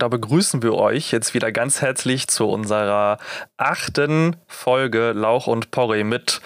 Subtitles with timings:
[0.00, 3.18] und da begrüßen wir euch jetzt wieder ganz herzlich zu unserer
[3.58, 6.40] achten Folge Lauch und Porree mit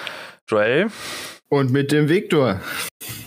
[0.49, 0.89] Joel.
[1.51, 2.61] Und mit dem Viktor.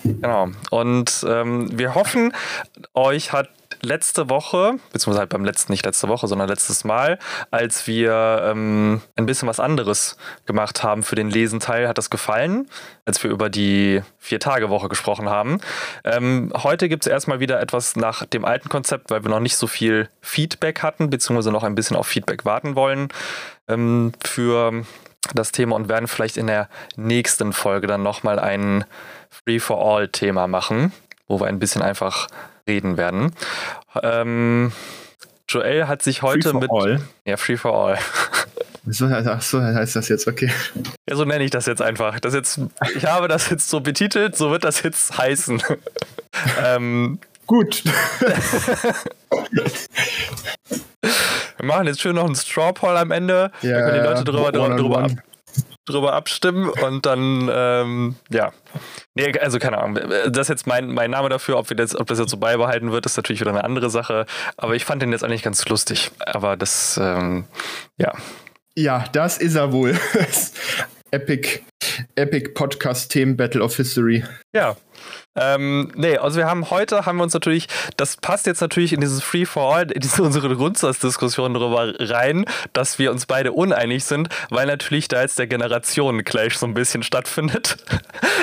[0.04, 0.50] Genau.
[0.70, 2.34] Und ähm, wir hoffen,
[2.94, 3.52] euch hat
[3.82, 7.20] letzte Woche, beziehungsweise halt beim letzten, nicht letzte Woche, sondern letztes Mal,
[7.52, 12.70] als wir ähm, ein bisschen was anderes gemacht haben für den Lesenteil, hat das gefallen,
[13.06, 15.60] als wir über die Vier-Tage-Woche gesprochen haben.
[16.04, 19.58] Ähm, heute gibt es erstmal wieder etwas nach dem alten Konzept, weil wir noch nicht
[19.58, 23.10] so viel Feedback hatten, beziehungsweise noch ein bisschen auf Feedback warten wollen
[23.68, 24.84] ähm, für
[25.34, 28.86] das Thema und werden vielleicht in der nächsten Folge dann nochmal ein
[29.30, 30.94] Free-for-All-Thema machen,
[31.28, 32.28] wo wir ein bisschen einfach
[32.68, 33.32] reden werden.
[34.02, 34.72] Ähm,
[35.50, 36.72] Joel hat sich heute Free for mit.
[36.72, 37.02] all?
[37.26, 37.98] Ja, Free for All.
[38.90, 40.50] So, ach so heißt das jetzt, okay.
[41.10, 42.22] Ja, so nenne ich das jetzt einfach.
[42.22, 42.60] Das jetzt,
[42.96, 45.62] ich habe das jetzt so betitelt, so wird das jetzt heißen.
[46.64, 47.84] ähm, Gut.
[51.58, 53.52] wir machen jetzt schön noch einen Straw Poll am Ende.
[53.62, 55.12] Ja, da können die Leute drüber, drüber, drüber, ab,
[55.88, 58.52] drüber abstimmen und dann, ähm, ja.
[59.16, 60.00] Nee, also keine Ahnung.
[60.28, 61.58] Das ist jetzt mein, mein Name dafür.
[61.58, 64.26] Ob, wir das, ob das jetzt so beibehalten wird, ist natürlich wieder eine andere Sache.
[64.58, 66.12] Aber ich fand den jetzt eigentlich ganz lustig.
[66.20, 67.46] Aber das, ähm,
[67.98, 68.14] ja.
[68.76, 69.98] Ja, das ist er wohl.
[71.12, 71.62] Epic,
[72.16, 74.24] Epic Podcast Themen Battle of History.
[74.54, 74.76] Ja.
[75.38, 79.02] Ähm, nee, also wir haben heute, haben wir uns natürlich, das passt jetzt natürlich in
[79.02, 84.04] dieses Free for All, in diese unsere Grundsatzdiskussion darüber rein, dass wir uns beide uneinig
[84.06, 87.78] sind, weil natürlich da jetzt der Generationen-Clash so ein bisschen stattfindet.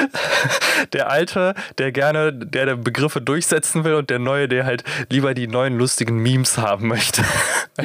[0.93, 5.35] der Alte, der gerne, der, der Begriffe durchsetzen will und der Neue, der halt lieber
[5.35, 7.23] die neuen lustigen Memes haben möchte.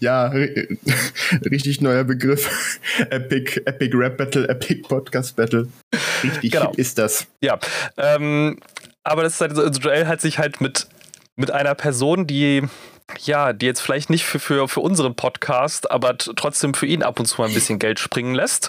[0.00, 0.76] Ja, ri-
[1.50, 2.78] richtig neuer Begriff.
[3.10, 5.68] Epic, Epic Rap Battle, Epic Podcast Battle.
[6.30, 6.72] Richtig Genau.
[6.76, 7.26] ist das.
[7.40, 7.58] Ja,
[7.96, 8.58] ähm,
[9.04, 10.86] aber das ist halt so, also Joel hat sich halt mit,
[11.36, 12.62] mit einer Person, die
[13.20, 17.20] ja, die jetzt vielleicht nicht für, für, für unseren Podcast, aber trotzdem für ihn ab
[17.20, 18.68] und zu mal ein bisschen Geld springen lässt.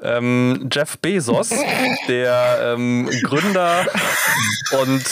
[0.00, 1.50] Ähm, Jeff Bezos,
[2.08, 3.84] der ähm, Gründer
[4.82, 5.04] und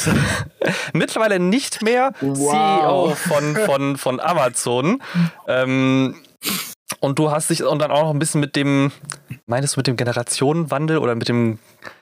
[0.95, 2.33] mittlerweile nicht mehr CEO
[3.11, 3.19] Wow.
[3.19, 5.03] von, von, von Amazon.
[5.47, 6.17] Ähm,
[7.01, 8.93] und du hast dich und dann auch noch ein bisschen mit dem,
[9.47, 11.59] meinst du mit dem Generationenwandel oder mit dem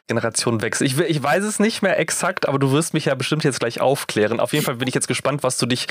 [0.06, 0.86] Generationenwechsel?
[0.86, 3.80] Ich, ich weiß es nicht mehr exakt, aber du wirst mich ja bestimmt jetzt gleich
[3.80, 4.40] aufklären.
[4.40, 5.86] Auf jeden Fall bin ich jetzt gespannt, was du dich,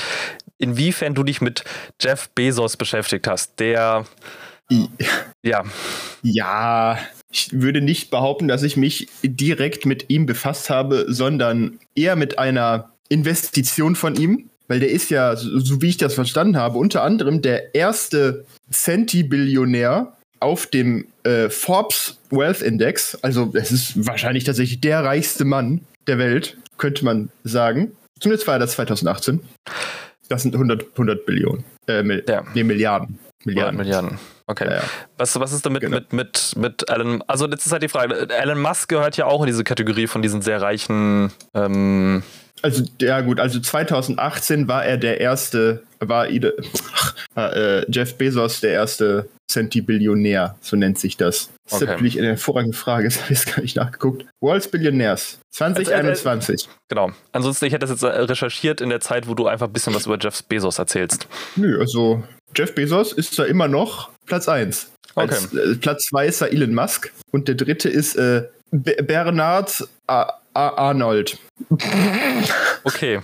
[0.58, 1.64] inwiefern du dich mit
[2.00, 3.60] Jeff Bezos beschäftigt hast.
[3.60, 4.04] Der,
[5.42, 5.64] ja,
[6.22, 6.98] Ja,
[7.30, 12.38] ich würde nicht behaupten, dass ich mich direkt mit ihm befasst habe, sondern eher mit
[12.38, 16.78] einer Investition von ihm, weil der ist ja, so, so wie ich das verstanden habe,
[16.78, 23.16] unter anderem der erste Centi-Billionär auf dem äh, Forbes Wealth Index.
[23.22, 27.92] Also es ist wahrscheinlich tatsächlich der reichste Mann der Welt, könnte man sagen.
[28.20, 29.40] Zumindest war er das 2018.
[30.28, 31.64] Das sind 100, 100 Billionen.
[31.86, 32.42] Äh, Mil Ja.
[32.54, 33.18] nee, Milliarden.
[33.44, 33.76] Milliarden.
[33.76, 34.18] Milliarden.
[34.46, 34.64] Okay.
[34.66, 34.82] Ja, ja.
[35.18, 35.96] Was, was ist damit Genau.
[35.96, 37.22] mit, mit, mit Elon?
[37.26, 40.22] Also, jetzt ist halt die Frage: Elon Musk gehört ja auch in diese Kategorie von
[40.22, 41.30] diesen sehr reichen.
[41.54, 42.22] Ähm,
[42.64, 46.56] Also, ja gut, also 2018 war er der erste, war Ide,
[47.36, 51.50] äh, Jeff Bezos der erste Centi-Billionär, so nennt sich das.
[51.68, 51.92] Das ist Okay.
[51.92, 54.24] natürlich eine hervorragende Frage, das habe ich jetzt gar nicht nachgeguckt.
[54.40, 56.68] World's Billionaires, 2021.
[56.88, 57.10] genau.
[57.32, 59.94] Ansonsten, ich hätte das jetzt äh, recherchiert in der Zeit, wo du einfach ein bisschen
[59.94, 61.26] was über Jeff Bezos erzählst.
[61.56, 62.22] Nö, also
[62.56, 64.90] Jeff Bezos ist da immer noch Platz 1.
[65.16, 69.86] Als, äh, Platz 2 ist da Elon Musk und der dritte ist äh, Be- Bernard
[70.06, 71.38] A A Arnold.
[72.84, 73.20] Okay.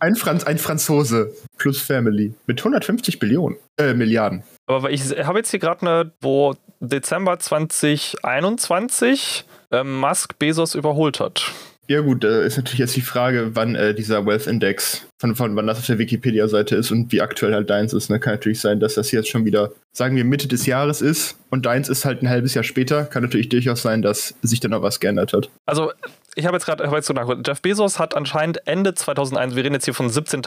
[0.00, 4.42] Ein, Franz ein Franzose plus Family mit 150 Billionen, äh, Milliarden.
[4.66, 11.50] Aber ich habe jetzt hier gerade eine, wo Dezember 2021 ähm, Musk Bezos überholt hat.
[11.88, 15.56] Ja gut, äh, ist natürlich jetzt die Frage, wann äh, dieser Wealth Index, von, von
[15.56, 18.08] wann das auf der Wikipedia-Seite ist und wie aktuell halt deins ist.
[18.08, 18.20] Ne?
[18.20, 21.66] Kann natürlich sein, dass das jetzt schon wieder, sagen wir, Mitte des Jahres ist und
[21.66, 23.04] deins ist halt ein halbes Jahr später.
[23.04, 25.50] Kann natürlich durchaus sein, dass sich da noch was geändert hat.
[25.66, 25.90] Also,
[26.34, 27.46] ich habe jetzt gerade hab jetzt so nachgeguckt.
[27.46, 30.42] Jeff Bezos hat anscheinend Ende 2001, wir reden jetzt hier von 17.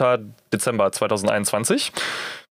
[0.52, 1.92] Dezember 2021.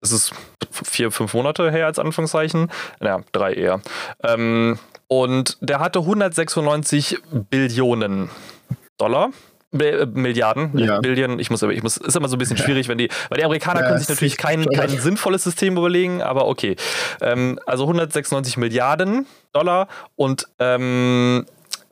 [0.01, 0.33] Das ist
[0.71, 2.69] vier, fünf Monate her als Anführungszeichen.
[3.01, 3.81] Ja, drei eher.
[4.23, 4.77] Ähm,
[5.07, 7.19] und der hatte 196
[7.49, 8.29] Billionen
[8.97, 9.29] Dollar.
[9.77, 10.99] Äh, Milliarden, Ja.
[10.99, 13.43] Billion, ich muss, ich muss, ist immer so ein bisschen schwierig, wenn die, weil die
[13.43, 16.75] Amerikaner Ja, können sich natürlich kein, kein sinnvolles System überlegen, aber okay.
[17.21, 21.45] Ähm, also 196 Milliarden Dollar und ähm,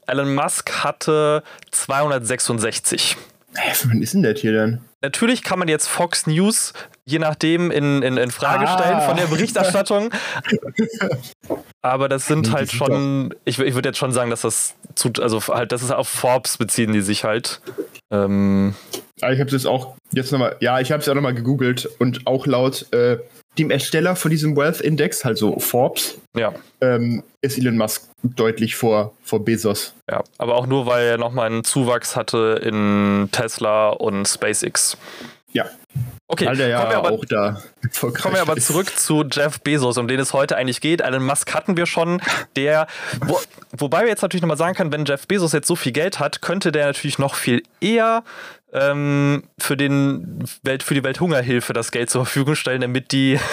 [0.07, 3.18] Elon Musk hatte 266.
[3.56, 4.80] Hä, wann ist denn das hier denn?
[5.01, 6.74] Natürlich kann man jetzt Fox News
[7.06, 8.77] je nachdem in, in, in Frage Ah.
[8.80, 10.12] stellen von der Berichterstattung.
[11.81, 15.42] Aber das sind halt schon, ich, ich würde jetzt schon sagen, dass das zu, also
[15.48, 17.62] halt, das ist auf Forbes beziehen die sich halt.
[18.12, 18.75] Ähm,
[19.21, 22.25] Ah, Ich habe es auch jetzt nochmal, ja, ich habe es auch nochmal gegoogelt und
[22.27, 23.18] auch laut äh,
[23.57, 26.53] dem Ersteller von diesem Wealth Index, also Forbes, Ja.
[26.80, 29.94] ähm, ist Elon Musk deutlich vor, vor Bezos.
[30.09, 34.98] Ja, aber auch nur, weil er nochmal einen Zuwachs hatte in Tesla und SpaceX.
[35.51, 35.65] Ja,
[36.31, 37.62] Okay, der ja kommen wir aber auch da
[38.00, 41.01] Kommen wir aber zurück zu Jeff Bezos, um den es heute eigentlich geht.
[41.01, 42.21] Elon Musk hatten wir schon,
[42.56, 42.88] der,
[43.25, 43.38] wo,
[43.74, 46.42] wobei wir jetzt natürlich nochmal sagen können, wenn Jeff Bezos jetzt so viel Geld hat,
[46.42, 48.24] könnte der natürlich noch viel eher
[48.74, 53.40] ähm, für, den Welt, für die Welthungerhilfe das Geld zur Verfügung stellen, damit die.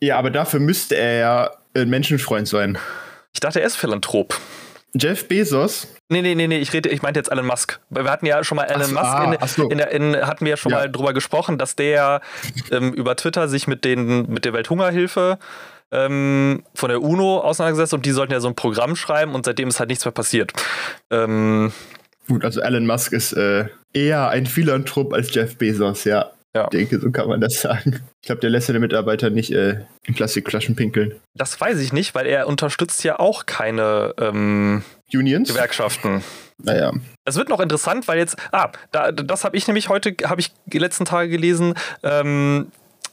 [0.00, 2.76] Ja, aber dafür müsste er ja ein Menschenfreund sein.
[3.32, 4.38] Ich dachte, er ist Philanthrop.
[4.94, 7.80] Jeff Bezos, Nee, nee, nee, nee, ich rede, ich meinte jetzt Elon Musk.
[7.88, 9.68] Wir hatten ja schon mal Elon so, Musk ah, in, so.
[9.70, 10.78] in der, in, hatten wir ja schon Ja.
[10.78, 12.20] mal drüber gesprochen, dass der
[12.70, 15.38] ähm, über Twitter sich mit den, mit der Welthungerhilfe
[15.90, 19.68] ähm, von der UNO auseinandergesetzt und die sollten ja so ein Programm schreiben und seitdem
[19.68, 20.52] ist halt nichts mehr passiert.
[21.10, 21.72] Ähm,
[22.28, 26.30] gut, also Elon Musk ist äh, eher ein Philanthrop als Jeff Bezos, ja.
[26.56, 26.64] Ja.
[26.64, 28.00] Ich denke, so kann man das sagen.
[28.20, 31.16] Ich glaube, der lässt seine Mitarbeiter nicht äh, in Plastikflaschen pinkeln.
[31.34, 35.48] das weiß ich nicht, weil er unterstützt ja auch keine ähm, Unions?
[35.48, 36.22] Gewerkschaften.
[36.58, 36.92] Naja.
[37.24, 40.52] Es wird noch interessant, weil jetzt, ah, da, das habe ich nämlich heute, habe ich
[40.66, 41.74] die letzten Tage gelesen,
[42.04, 42.70] ähm,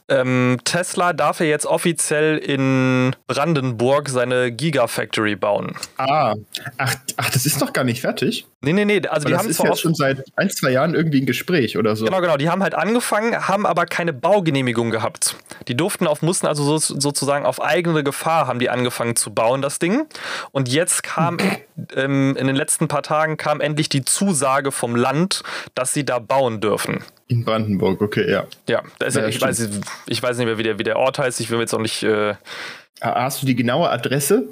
[0.09, 5.75] ähm, Tesla darf ja jetzt offiziell in Brandenburg seine Gigafactory bauen.
[5.97, 6.35] Ah,
[6.77, 8.45] ach, ach, das ist doch gar nicht fertig.
[8.61, 11.21] Nee, nee, nee, also die das haben ist jetzt schon seit ein, zwei Jahren irgendwie
[11.21, 12.05] ein Gespräch oder so.
[12.05, 12.37] Genau, genau.
[12.37, 15.35] Die haben halt angefangen, haben aber keine Baugenehmigung gehabt.
[15.67, 19.61] Die durften auf, mussten also so, sozusagen auf eigene Gefahr haben die angefangen zu bauen,
[19.61, 20.05] das Ding.
[20.51, 21.37] Und jetzt kam
[21.95, 25.43] ähm, in den letzten paar Tagen kam endlich die Zusage vom Land,
[25.75, 27.03] dass sie da bauen dürfen.
[27.27, 28.45] In Brandenburg, okay, ja.
[28.67, 29.69] Ja, Ja, ich, weiß,
[30.07, 31.39] ich weiß nicht mehr, wie der, wie der Ort heißt.
[31.39, 32.03] Ich will jetzt auch nicht.
[32.03, 32.35] Äh,
[33.03, 34.47] Ah, Hast du die genaue Adresse?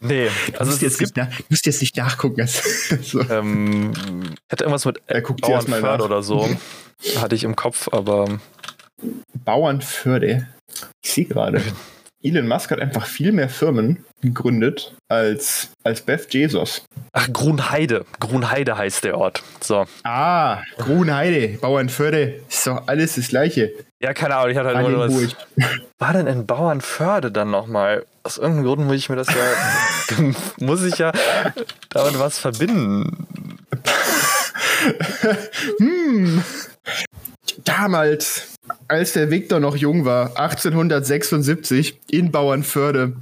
[0.00, 2.46] nee, Du also musst, es, jetzt nach, musst jetzt nicht nachgucken.
[3.02, 3.20] so.
[3.22, 3.92] Ähm,
[4.50, 6.46] hätte irgendwas mit Er guckt Bauernförde oder so.
[7.18, 8.38] Hatte ich im Kopf, aber.
[9.44, 10.46] Bauernförde.
[11.02, 11.62] Ich sehe gerade.
[12.22, 16.82] Elon Musk hat einfach viel mehr Firmen gegründet als, als Beth Jesus.
[17.12, 18.04] Ach, Grunheide.
[18.18, 19.42] Grunheide heißt der Ort.
[19.60, 19.86] So.
[20.02, 22.40] Ah, Grunheide, Bauernförde.
[22.48, 23.72] Ist doch alles das Gleiche.
[24.02, 25.36] Ja, keine Ahnung, ich hatte halt nur was.
[25.98, 28.04] War denn in Bauernförde dann nochmal?
[28.24, 30.24] Aus irgendeinem Grund muss ich mir das ja.
[30.58, 31.12] muss ich ja
[31.90, 33.26] damit was verbinden.
[35.78, 36.44] Hm.
[37.64, 38.55] Damals,
[38.88, 43.14] als der Victor noch jung war, 1876 in Bauernförde.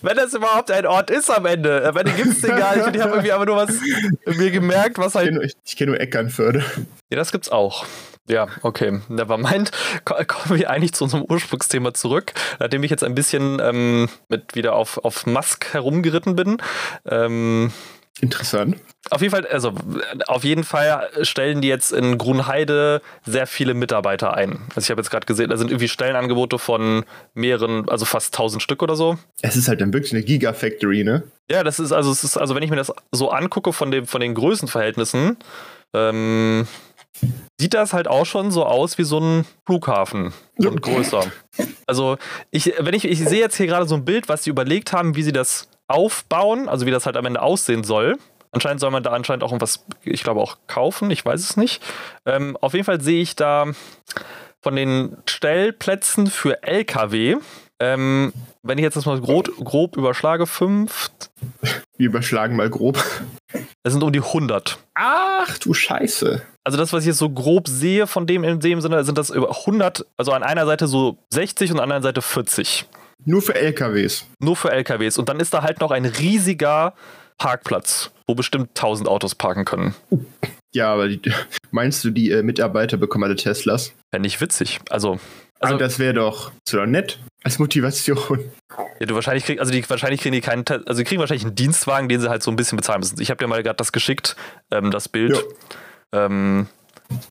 [0.00, 1.86] Wenn das überhaupt ein Ort ist am Ende.
[1.86, 2.96] Am Ende gibt es den gar nicht.
[2.96, 3.70] Ich habe irgendwie aber nur was
[4.36, 5.26] mir gemerkt, was Ich halt.
[5.28, 6.64] kenne nur, ich kenn nur Eckernförde.
[7.10, 7.84] Ja, das gibt's auch.
[8.28, 9.00] Ja, okay.
[9.08, 9.70] Nevermind.
[10.04, 12.32] Ko- Kommen wir eigentlich zu unserem Ursprungsthema zurück.
[12.60, 16.58] Nachdem ich jetzt ein bisschen ähm, mit wieder auf, auf Musk herumgeritten bin.
[17.06, 17.70] Ähm,
[18.20, 18.76] Interessant.
[19.10, 19.72] auf jeden Fall, also
[20.26, 24.58] auf jeden Fall stellen die jetzt in Grunheide sehr viele Mitarbeiter ein.
[24.70, 27.04] Also ich habe jetzt gerade gesehen, da sind irgendwie Stellenangebote von
[27.34, 29.18] mehreren, also fast 1000 Stück oder so.
[29.40, 31.22] Es ist halt dann wirklich eine Gigafactory, ne?
[31.50, 34.06] Ja, das ist also, es ist, also wenn ich mir das so angucke von, dem,
[34.06, 35.36] von den Größenverhältnissen,
[35.94, 36.66] ähm,
[37.58, 41.24] sieht das halt auch schon so aus wie so ein Flughafen und größer.
[41.86, 42.18] Also
[42.50, 45.16] ich, wenn ich, ich sehe jetzt hier gerade so ein Bild, was sie überlegt haben,
[45.16, 48.18] wie sie das aufbauen, also wie das halt am Ende aussehen soll.
[48.52, 51.82] Anscheinend soll man da anscheinend auch irgendwas, ich glaube auch kaufen, ich weiß es nicht.
[52.24, 53.66] Ähm, auf jeden Fall sehe ich da
[54.60, 57.36] von den Stellplätzen für LKW,
[57.80, 58.32] ähm,
[58.62, 61.10] wenn ich jetzt das mal grob, grob überschlage, fünf,
[61.96, 63.02] Wir überschlagen mal grob.
[63.82, 64.78] es sind um die 100.
[64.94, 66.42] Ach du Scheiße.
[66.64, 69.30] Also das, was ich jetzt so grob sehe von dem in dem Sinne, sind das
[69.30, 72.86] über 100, also an einer Seite so 60 und an der anderen Seite 40.
[73.24, 74.26] Nur für LKWs.
[74.40, 75.18] Nur für LKWs.
[75.18, 76.94] Und dann ist da halt noch ein riesiger
[77.38, 79.94] Parkplatz, wo bestimmt 1000 Autos parken können.
[80.74, 81.20] Ja, aber die,
[81.70, 83.92] meinst du, die äh, Mitarbeiter bekommen alle Teslas?
[84.12, 84.80] Fände ich witzig.
[84.90, 85.12] Also,
[85.60, 88.18] Also, also das wäre doch, das wär doch nett als Motivation.
[89.00, 91.54] ja, du wahrscheinlich kriegst, also die wahrscheinlich kriegen die keinen, also die kriegen wahrscheinlich einen
[91.54, 93.20] Dienstwagen, den sie halt so ein bisschen bezahlen müssen.
[93.20, 94.36] Ich habe dir mal gerade das geschickt,
[94.70, 95.42] ähm, das Bild.
[96.12, 96.66] Ähm,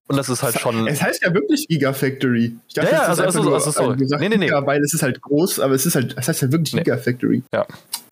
[0.07, 0.87] und das ist halt schon.
[0.87, 2.55] Es heißt ja wirklich Gigafactory.
[2.67, 3.95] Ich dachte, Ja, ja, das ist also- also- also so.
[3.95, 4.51] gesagt, Nee, nee, nee.
[4.51, 6.83] Weil es ist halt groß, aber es ist halt, es heißt ja wirklich Nee.
[6.83, 7.43] Gigafactory.
[7.53, 7.65] Ja.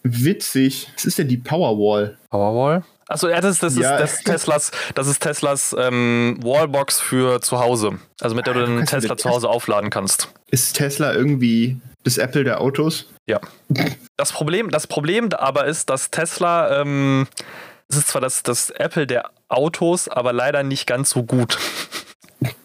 [0.03, 0.87] Witzig.
[0.95, 2.17] Was ist denn die Powerwall?
[2.29, 2.83] Powerwall?
[3.07, 3.97] Achso, ja, das, das, Ja.
[3.97, 7.99] ist, das ist Teslas, das ist Teslas ähm, Wallbox für zu Hause.
[8.21, 10.29] Also mit der du Ah, den Tesla zu Hause aufladen kannst.
[10.51, 13.05] Ist Tesla irgendwie das Apple der Autos?
[13.27, 13.39] Ja.
[14.17, 17.27] Das Problem, das Problem aber ist, dass Tesla, ähm,
[17.89, 21.57] es ist zwar das, das Apple der Autos, aber leider nicht ganz so gut.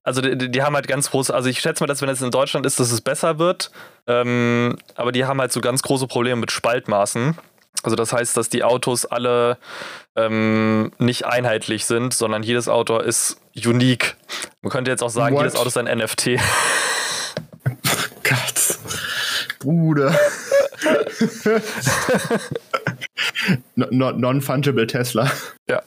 [0.03, 2.31] Also die, die haben halt ganz große, also ich schätze mal, dass wenn es in
[2.31, 3.71] Deutschland ist, dass es besser wird.
[4.07, 7.37] Ähm, aber die haben halt so ganz große Probleme mit Spaltmaßen.
[7.83, 9.57] Also das heißt, dass die Autos alle
[10.17, 14.17] ähm, nicht einheitlich sind, sondern jedes Auto ist unique.
[14.61, 15.43] Man könnte jetzt auch sagen, What?
[15.45, 16.31] jedes Auto ist ein NFT.
[18.25, 18.79] Gott.
[19.61, 20.19] Bruder.
[23.75, 25.31] No- no- Non-fungible Tesla.
[25.69, 25.83] Ja.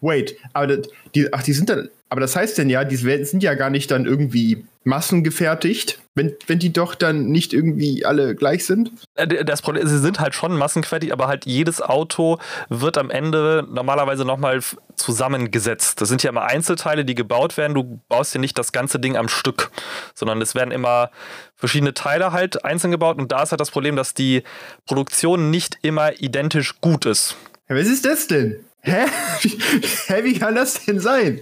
[0.00, 3.42] Wait, aber das, die, ach, die sind dann, aber das heißt denn ja, die sind
[3.42, 8.66] ja gar nicht dann irgendwie massengefertigt, wenn, wenn die doch dann nicht irgendwie alle gleich
[8.66, 8.92] sind.
[9.14, 12.38] Äh, Das Problem, sie sind halt schon massenfertig, aber halt jedes Auto
[12.68, 14.60] wird am Ende normalerweise nochmal
[14.96, 16.00] zusammengesetzt.
[16.00, 17.74] Das sind ja immer Einzelteile, die gebaut werden.
[17.74, 19.70] Du baust ja nicht das ganze Ding am Stück,
[20.14, 21.10] sondern es werden immer
[21.56, 23.18] verschiedene Teile halt einzeln gebaut.
[23.18, 24.42] Und da ist halt das Problem, dass die
[24.86, 27.36] Produktion nicht immer identisch gut ist.
[27.68, 28.60] Ja, was ist das denn?
[28.84, 29.06] Hä?
[30.06, 31.40] Hä, wie kann das denn sein?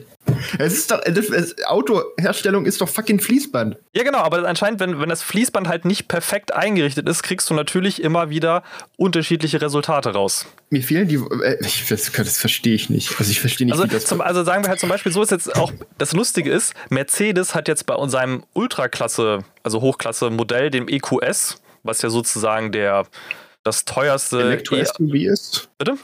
[0.59, 3.77] Es ist doch, es, Autoherstellung ist doch fucking Fließband.
[3.93, 7.55] Ja, genau, aber anscheinend, wenn, wenn das Fließband halt nicht perfekt eingerichtet ist, kriegst du
[7.55, 8.63] natürlich immer wieder
[8.97, 10.47] unterschiedliche Resultate raus.
[10.71, 13.19] Mir fehlen die, äh, ich, das, das verstehe ich nicht.
[13.19, 15.23] Also ich verstehe nicht, Also, wie das zum, also sagen wir halt zum Beispiel, so
[15.23, 20.89] ist jetzt auch das Lustige ist, Mercedes hat jetzt bei unserem Ultraklasse, also Hochklasse-Modell, dem
[20.89, 23.07] EQS, was ja sozusagen der
[23.65, 25.69] das teuerste E- Elektro-SUV ist.
[25.79, 25.97] Bitte?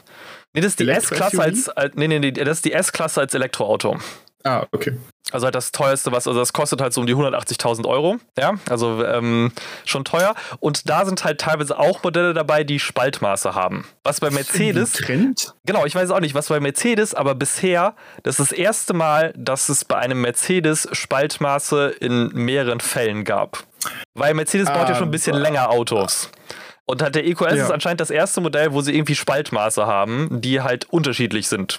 [0.53, 0.89] Nee, das ist die?
[0.89, 3.97] S-Klasse als, als nee, nee, nee, das ist die S-Klasse als Elektroauto.
[4.45, 4.97] Ah, okay.
[5.31, 8.17] Also halt das teuerste, was, also das kostet halt so um die 180.000 Euro.
[8.37, 9.51] Ja, also ähm,
[9.85, 10.33] schon teuer.
[10.59, 13.85] Und da sind halt teilweise auch Modelle dabei, die Spaltmaße haben.
[14.03, 15.53] Was bei Mercedes, Trend?
[15.65, 19.33] genau, ich weiß auch nicht, was bei Mercedes, aber bisher, das ist das erste Mal,
[19.37, 23.63] dass es bei einem Mercedes Spaltmaße in mehreren Fällen gab.
[24.15, 26.29] Weil Mercedes baut ja schon ein bisschen Aber- länger Autos.
[26.89, 27.65] Und halt der EQS Ja.
[27.65, 31.77] ist anscheinend das erste Modell, wo sie irgendwie Spaltmaße haben, die halt unterschiedlich sind.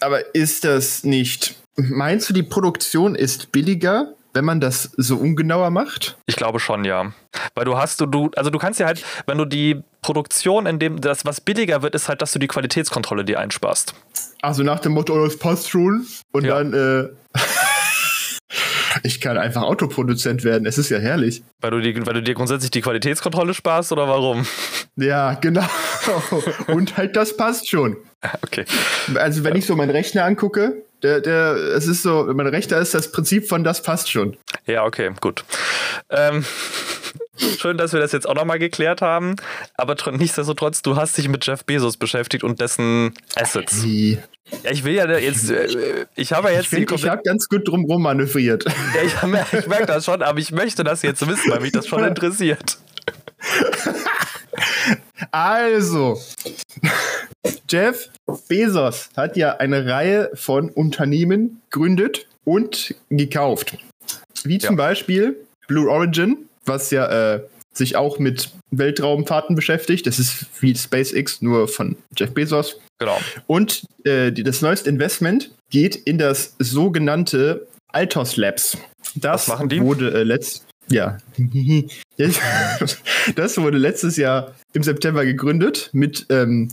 [0.00, 1.54] Aber ist das nicht.
[1.76, 6.18] Meinst du, die Produktion ist billiger, wenn man das so ungenauer macht?
[6.26, 7.12] Ich glaube schon, ja.
[7.54, 10.78] Weil du hast, du, du, also du kannst ja halt, wenn du die Produktion, in
[10.78, 13.94] dem das, was billiger wird, ist halt, dass du die Qualitätskontrolle dir einsparst.
[14.42, 16.06] Also nach dem Motto, oh, das passt schon.
[16.32, 16.62] Und Ja.
[16.62, 17.38] dann, äh.
[19.02, 20.66] Ich kann einfach Autoproduzent werden.
[20.66, 21.42] Es ist ja herrlich.
[21.60, 24.46] Weil du, die, weil du dir grundsätzlich die Qualitätskontrolle sparst oder warum?
[24.96, 25.66] Ja, genau.
[26.66, 27.96] Und halt, das passt schon.
[28.42, 28.64] Okay.
[29.14, 32.94] Also, wenn ich so meinen Rechner angucke, der, der, es ist so, mein Rechner ist
[32.94, 34.36] das Prinzip von das passt schon.
[34.66, 35.44] Ja, okay, gut.
[36.10, 36.44] Ähm,
[37.36, 39.36] schön, dass wir das jetzt auch nochmal geklärt haben.
[39.76, 43.82] Aber tr- nichtsdestotrotz, du hast dich mit Jeff Bezos beschäftigt und dessen Assets.
[43.84, 44.18] Wie?
[44.64, 47.48] Ja, ich will ja jetzt, äh, ich habe ja jetzt Ich finde, ich habe ganz
[47.48, 48.64] gut drumrum manövriert.
[48.94, 51.72] Ja, ich, mer- ich merke das schon, aber ich möchte das jetzt wissen, weil mich
[51.72, 52.78] das schon interessiert.
[55.30, 56.20] Also,
[57.70, 58.08] Jeff
[58.48, 63.78] Bezos hat ja eine Reihe von Unternehmen gegründet und gekauft.
[64.44, 65.36] Wie zum Beispiel
[65.68, 67.40] Blue Origin, was ja äh,
[67.74, 70.06] sich auch mit Weltraumfahrten beschäftigt.
[70.06, 72.78] Das ist wie SpaceX, nur von Jeff Bezos.
[72.98, 73.18] Genau.
[73.46, 78.76] Und äh, die, das neueste Investment geht in das sogenannte Altos Labs.
[79.14, 79.80] Das Was machen die?
[79.82, 81.18] wurde äh, letzt ja.
[83.36, 86.68] Das- wurde letztes Jahr im September gegründet mit ähm,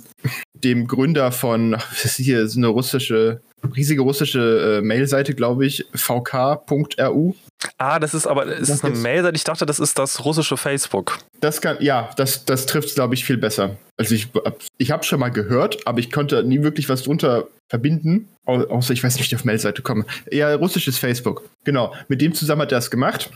[0.53, 3.41] dem Gründer von, das ist hier ist eine russische,
[3.75, 7.35] riesige russische äh, Mailseite, glaube ich, vk.ru.
[7.77, 9.29] Ah, das ist aber ist Das eine ist- Mail?
[9.33, 11.17] Ich dachte, das ist das russische Facebook.
[11.41, 13.75] Das kann, ja, das, das trifft es, glaube ich, viel besser.
[13.97, 14.29] Also ich,
[14.77, 18.93] ich habe schon mal gehört, aber ich konnte nie wirklich was drunter verbinden, au- außer
[18.93, 20.05] ich weiß nicht, wie ich auf Mailseite komme.
[20.31, 21.43] Ja, russisches Facebook.
[21.65, 23.29] Genau, mit dem zusammen hat er das gemacht.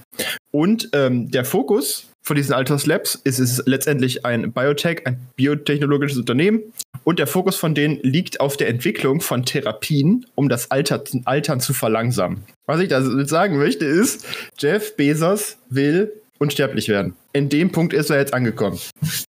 [0.51, 6.18] Und ähm, der Fokus von diesen Altos Labs ist es letztendlich ein Biotech, ein biotechnologisches
[6.18, 6.62] Unternehmen.
[7.03, 11.60] Und der Fokus von denen liegt auf der Entwicklung von Therapien, um das Alter, Altern
[11.60, 12.44] zu verlangsamen.
[12.65, 14.25] Was ich damit sagen möchte, ist,
[14.58, 16.13] Jeff Bezos will
[16.44, 17.16] unsterblich werden.
[17.34, 18.80] In dem Punkt ist er jetzt angekommen.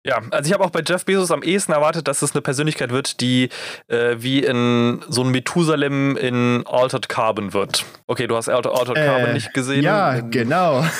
[0.04, 2.90] Ja, also ich habe auch bei Jeff Bezos am ehesten erwartet, dass es eine Persönlichkeit
[2.90, 3.50] wird, die
[3.88, 7.84] äh, wie in so ein Methusalem in Altered Carbon wird.
[8.08, 9.82] Okay, du hast Alter- Altered Carbon Äh, nicht gesehen.
[9.84, 10.84] Ja, Ähm, genau.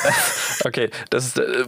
[0.65, 1.65] Okay, das ist, äh,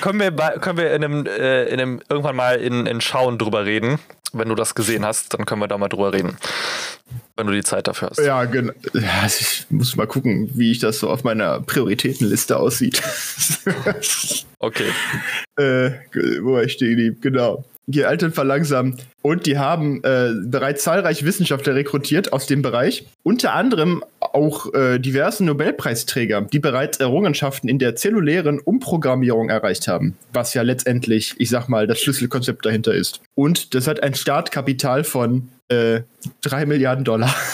[0.00, 3.38] können wir, bei- können wir in einem, äh, in einem irgendwann mal in, in Schauen
[3.38, 3.98] drüber reden.
[4.32, 6.36] Wenn du das gesehen hast, dann können wir da mal drüber reden.
[7.36, 8.18] Wenn du die Zeit dafür hast.
[8.18, 8.72] Ja, genau.
[8.94, 13.02] Ja, also ich muss mal gucken, wie ich das so auf meiner Prioritätenliste aussieht.
[14.58, 14.88] Okay.
[15.58, 15.90] äh,
[16.40, 17.18] wo ich stehen geblieben?
[17.20, 17.64] Genau.
[17.88, 18.96] Die Alten verlangsamen.
[19.22, 23.06] Und die haben äh, bereits zahlreiche Wissenschaftler rekrutiert aus dem Bereich.
[23.22, 30.16] Unter anderem auch äh, diverse Nobelpreisträger, die bereits Errungenschaften in der zellulären Umprogrammierung erreicht haben.
[30.32, 33.20] Was ja letztendlich, ich sag mal, das Schlüsselkonzept dahinter ist.
[33.34, 36.00] Und das hat ein Startkapital von äh,
[36.42, 37.34] 3 Milliarden Dollar.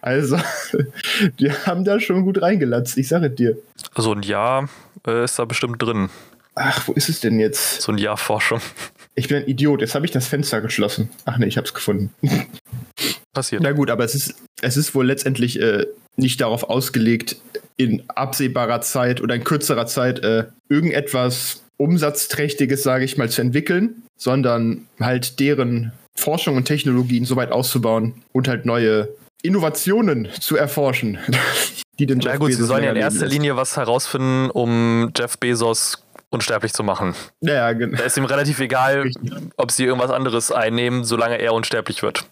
[0.00, 0.38] Also,
[1.38, 3.58] die haben da schon gut reingelatzt, ich sage dir.
[3.94, 4.68] So ein Jahr
[5.06, 6.08] äh, ist da bestimmt drin.
[6.54, 7.82] Ach, wo ist es denn jetzt?
[7.82, 8.60] So ein Jahr Forschung.
[9.14, 11.10] Ich bin ein Idiot, jetzt habe ich das Fenster geschlossen.
[11.24, 12.10] Ach nee, ich habe es gefunden.
[13.32, 13.62] Passiert.
[13.62, 17.36] Na gut, aber es ist, es ist wohl letztendlich äh, nicht darauf ausgelegt,
[17.76, 24.02] in absehbarer Zeit oder in kürzerer Zeit äh, irgendetwas Umsatzträchtiges, sage ich mal, zu entwickeln,
[24.16, 29.08] sondern halt deren Forschung und Technologien so weit auszubauen und halt neue
[29.42, 31.18] Innovationen zu erforschen.
[31.98, 35.10] die den Jeff Na gut, Bezos sie sollen ja in erster Linie was herausfinden, um
[35.16, 37.14] Jeff Bezos unsterblich zu machen.
[37.40, 37.96] Ja, genau.
[37.96, 39.10] Da ist ihm relativ egal,
[39.56, 42.24] ob sie irgendwas anderes einnehmen, solange er unsterblich wird.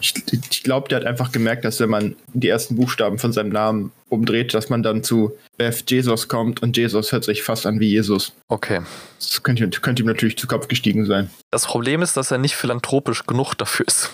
[0.00, 0.14] Ich,
[0.50, 3.92] ich glaube, der hat einfach gemerkt, dass wenn man die ersten Buchstaben von seinem Namen
[4.08, 7.88] umdreht, dass man dann zu Beth Jesus kommt und Jesus hört sich fast an wie
[7.88, 8.32] Jesus.
[8.48, 8.80] Okay.
[9.18, 11.30] Das könnte, könnte ihm natürlich zu Kopf gestiegen sein.
[11.50, 14.10] Das Problem ist, dass er nicht philanthropisch genug dafür ist.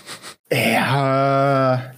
[0.51, 1.93] Ja,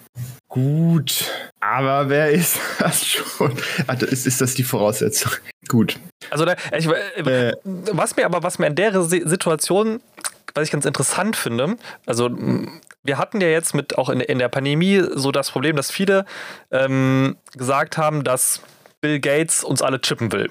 [0.47, 1.31] gut.
[1.65, 3.53] Aber wer ist das schon?
[3.87, 5.31] Also ist, ist das die Voraussetzung?
[5.67, 5.97] Gut.
[6.29, 6.45] Also,
[6.77, 9.99] ich, äh, was mir aber, was mir in der Situation,
[10.53, 12.29] was ich ganz interessant finde, also
[13.03, 16.25] wir hatten ja jetzt mit auch in, in der Pandemie so das Problem, dass viele
[16.71, 18.61] ähm, gesagt haben, dass
[19.01, 20.49] Bill Gates uns alle chippen will.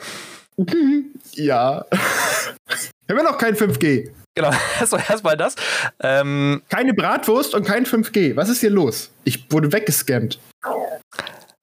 [1.36, 1.84] Ja.
[1.90, 4.08] Wir haben ja noch kein 5G.
[4.36, 5.56] Genau, erstmal erst das.
[6.00, 8.36] Ähm, Keine Bratwurst und kein 5G.
[8.36, 9.10] Was ist hier los?
[9.24, 10.38] Ich wurde weggescammt.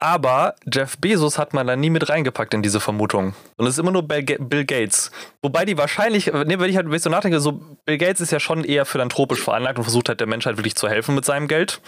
[0.01, 3.35] Aber Jeff Bezos hat man da nie mit reingepackt in diese Vermutung.
[3.57, 5.11] Und es ist immer nur Bill Gates.
[5.43, 8.39] Wobei die wahrscheinlich, ne, wenn ich halt ein bisschen nachdenke, so Bill Gates ist ja
[8.39, 11.81] schon eher philanthropisch veranlagt und versucht halt der Menschheit wirklich zu helfen mit seinem Geld.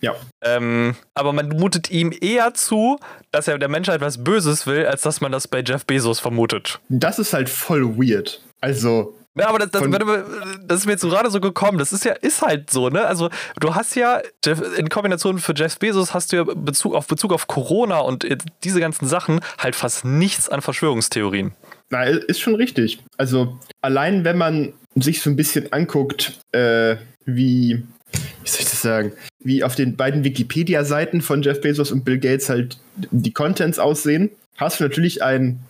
[0.00, 0.14] Ja.
[0.40, 3.00] Ähm, aber man mutet ihm eher zu,
[3.32, 6.78] dass er der Menschheit was Böses will, als dass man das bei Jeff Bezos vermutet.
[6.88, 8.40] Das ist halt voll weird.
[8.60, 9.82] Also, ja, aber das, das,
[10.62, 11.78] das, ist mir jetzt gerade so gekommen.
[11.78, 13.04] Das ist ja, ist halt so, ne?
[13.06, 13.30] Also,
[13.60, 14.20] du hast ja,
[14.76, 18.26] in Kombination für Jeff Bezos hast du ja Bezug auf Bezug auf Corona und
[18.64, 21.52] diese ganzen Sachen halt fast nichts an Verschwörungstheorien.
[21.90, 22.98] Na, ist schon richtig.
[23.16, 27.82] Also, allein wenn man sich so ein bisschen anguckt, äh, wie,
[28.42, 32.18] wie soll ich das sagen, wie auf den beiden Wikipedia-Seiten von Jeff Bezos und Bill
[32.18, 35.60] Gates halt die Contents aussehen, hast du natürlich ein,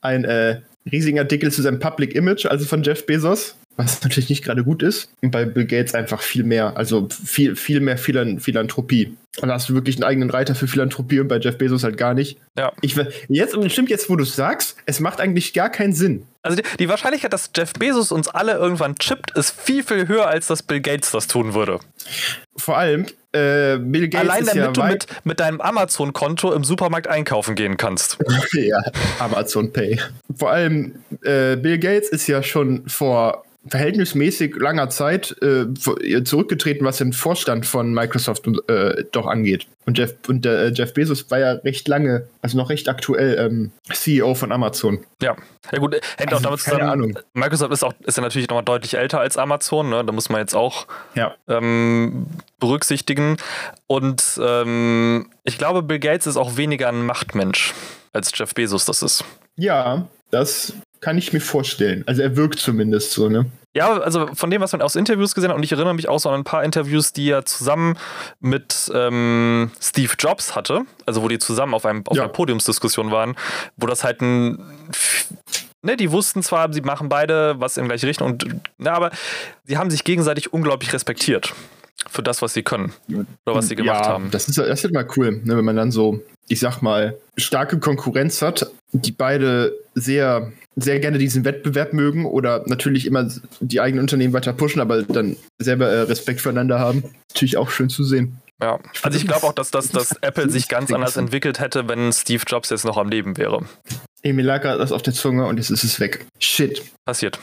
[0.00, 4.44] ein äh, riesigen Artikel zu seinem Public Image, also von Jeff Bezos, was natürlich nicht
[4.44, 5.10] gerade gut ist.
[5.22, 9.16] Und bei Bill Gates einfach viel mehr, also viel, viel mehr Philanthropie.
[9.40, 11.96] Und da hast du wirklich einen eigenen Reiter für Philanthropie und bei Jeff Bezos halt
[11.96, 12.38] gar nicht.
[12.58, 12.72] Ja.
[12.80, 12.96] Ich,
[13.28, 16.26] jetzt, und stimmt jetzt, wo du es sagst, es macht eigentlich gar keinen Sinn.
[16.42, 20.26] Also die, die, Wahrscheinlichkeit, dass Jeff Bezos uns alle irgendwann chippt, ist viel, viel höher,
[20.26, 21.78] als dass Bill Gates das tun würde.
[22.56, 27.06] Vor allem, äh, Bill Gates Allein damit ja du mit, mit deinem Amazon-Konto im Supermarkt
[27.06, 28.18] einkaufen gehen kannst.
[28.52, 28.82] ja,
[29.20, 30.00] Amazon Pay.
[30.34, 35.66] Vor allem, äh, Bill Gates ist ja schon vor verhältnismäßig langer Zeit äh,
[36.24, 39.66] zurückgetreten, was den Vorstand von Microsoft äh, doch angeht.
[39.84, 43.72] Und Jeff, und äh, Jeff Bezos war ja recht lange, also noch recht aktuell ähm,
[43.92, 45.04] CEO von Amazon.
[45.20, 45.36] Ja,
[45.72, 46.88] ja gut, hängt also, auch damit zusammen.
[46.88, 47.18] Ahnung.
[47.34, 50.04] Microsoft ist auch ist ja natürlich nochmal deutlich älter als Amazon, ne?
[50.04, 51.34] da muss man jetzt auch ja.
[51.46, 52.26] ähm,
[52.60, 53.36] berücksichtigen.
[53.86, 57.74] Und ähm, ich glaube, Bill Gates ist auch weniger ein Machtmensch
[58.12, 59.24] als Jeff Bezos das ist.
[59.56, 62.04] Ja, das kann ich mir vorstellen.
[62.06, 63.46] Also er wirkt zumindest so, ne?
[63.74, 66.18] Ja, also von dem, was man aus Interviews gesehen hat, und ich erinnere mich auch
[66.18, 67.96] so an ein paar Interviews, die er zusammen
[68.40, 72.24] mit ähm, Steve Jobs hatte, also wo die zusammen auf, einem, auf ja.
[72.24, 73.36] einer Podiumsdiskussion waren,
[73.76, 74.58] wo das halt ein
[75.82, 78.46] ne, die wussten zwar, sie machen beide was in gleiche Richtung, und,
[78.78, 79.10] na, aber
[79.64, 81.54] sie haben sich gegenseitig unglaublich respektiert
[82.08, 84.30] für das, was sie können oder was sie gemacht ja, haben.
[84.30, 87.78] Das ist, das ist mal cool, ne, wenn man dann so, ich sag mal, starke
[87.78, 93.28] Konkurrenz hat, die beide sehr sehr gerne diesen Wettbewerb mögen oder natürlich immer
[93.60, 97.04] die eigenen Unternehmen weiter pushen, aber dann selber äh, Respekt füreinander haben.
[97.30, 98.38] Natürlich auch schön zu sehen.
[98.62, 102.12] Ja, also ich glaube auch, dass, dass, dass Apple sich ganz anders entwickelt hätte, wenn
[102.12, 103.64] Steve Jobs jetzt noch am Leben wäre.
[104.22, 106.26] Emil lag das auf der Zunge und jetzt ist es weg.
[106.38, 106.82] Shit.
[107.06, 107.38] Passiert.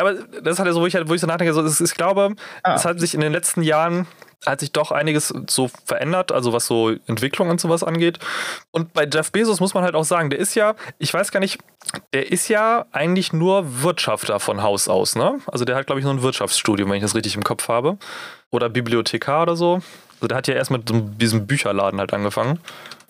[0.00, 1.94] Ja, aber das ist halt so, wo ich, halt, wo ich so nachdenke, so, ich
[1.94, 2.74] glaube, ah.
[2.74, 4.06] es hat sich in den letzten Jahren
[4.46, 8.18] hat sich doch einiges so verändert, also was so Entwicklung und sowas angeht.
[8.70, 11.40] Und bei Jeff Bezos muss man halt auch sagen, der ist ja, ich weiß gar
[11.40, 11.58] nicht,
[12.14, 15.40] der ist ja eigentlich nur Wirtschafter von Haus aus, ne?
[15.46, 17.98] Also der hat, glaube ich, nur ein Wirtschaftsstudium, wenn ich das richtig im Kopf habe.
[18.50, 19.82] Oder Bibliothekar oder so.
[20.14, 22.60] Also der hat ja erst mit diesem Bücherladen halt angefangen.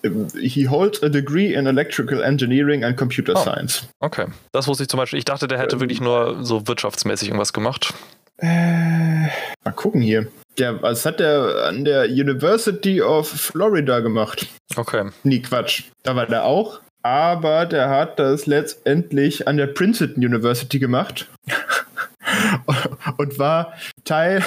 [0.03, 3.89] He holds a degree in electrical engineering and computer oh, science.
[4.01, 5.19] Okay, das wusste ich zum Beispiel.
[5.19, 7.93] Ich dachte, der hätte ähm, wirklich nur so wirtschaftsmäßig irgendwas gemacht.
[8.39, 9.29] Äh,
[9.65, 10.29] mal gucken hier.
[10.59, 14.47] Der, was hat der an der University of Florida gemacht?
[14.77, 15.11] Okay.
[15.23, 15.85] Nee, Quatsch.
[16.03, 16.81] Da war der auch.
[17.03, 21.29] Aber der hat das letztendlich an der Princeton University gemacht.
[23.17, 24.43] und war Teil,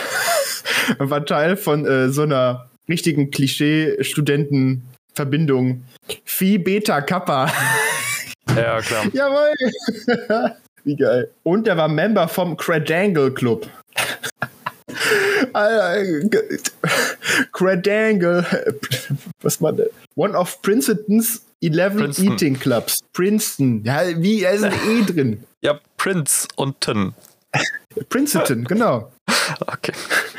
[0.98, 4.84] war Teil von äh, so einer richtigen Klischee-Studenten-
[5.14, 5.84] Verbindung.
[6.26, 7.52] Phi Beta Kappa.
[8.56, 9.06] Ja, klar.
[9.14, 9.54] Jawohl.
[10.84, 11.32] Wie geil.
[11.44, 13.70] Und er war Member vom Cradangle Club.
[17.54, 18.46] Cradangle.
[19.42, 19.88] Was war das?
[20.16, 22.34] One of Princeton's 11 Princeton.
[22.34, 23.00] Eating Clubs.
[23.14, 23.84] Princeton.
[23.86, 25.44] Ja, wie, da ist ein E drin.
[25.62, 27.14] Ja, Prince und Tin.
[28.10, 29.12] Princeton, genau.
[29.62, 29.94] Okay.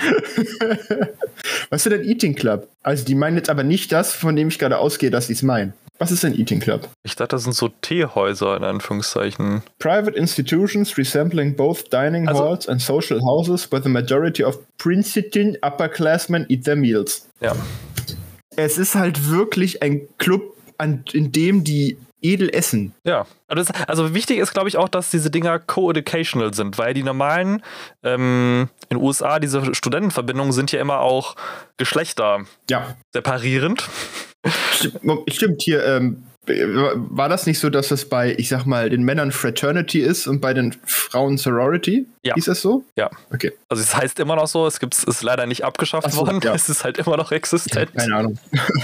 [1.71, 2.69] Was ist denn Eating Club?
[2.83, 5.43] Also, die meinen jetzt aber nicht das, von dem ich gerade ausgehe, dass sie es
[5.43, 5.73] meinen.
[5.99, 6.89] Was ist ein Eating Club?
[7.05, 9.63] Ich dachte, das sind so Teehäuser in Anführungszeichen.
[9.79, 15.57] Private institutions resembling both dining Also- halls and social houses where the majority of Princeton
[15.65, 17.29] upperclassmen eat their meals.
[17.41, 17.55] Ja.
[18.57, 22.95] Es ist halt wirklich ein Club, an, in dem die edel essen.
[23.05, 23.27] Ja.
[23.47, 27.03] Also, das, also wichtig ist, glaube ich, auch, dass diese Dinger co-educational sind, weil die
[27.03, 27.63] normalen
[28.03, 31.37] ähm, in den USA, diese Studentenverbindungen sind ja immer auch
[31.77, 32.97] Geschlechter Ja.
[33.13, 33.89] separierend.
[34.73, 35.01] Stimmt,
[35.33, 39.33] stimmt hier, ähm, war das nicht so, dass es bei, ich sag mal, den Männern
[39.33, 42.07] Fraternity ist und bei den Frauen Sorority?
[42.23, 42.35] Ja.
[42.37, 42.85] Ist das so?
[42.97, 43.11] Ja.
[43.33, 46.41] Okay, Also es heißt immer noch so, es gibt, ist leider nicht abgeschafft so, worden,
[46.43, 46.55] ja.
[46.55, 47.91] es ist halt immer noch existent.
[47.95, 48.39] keine Ahnung.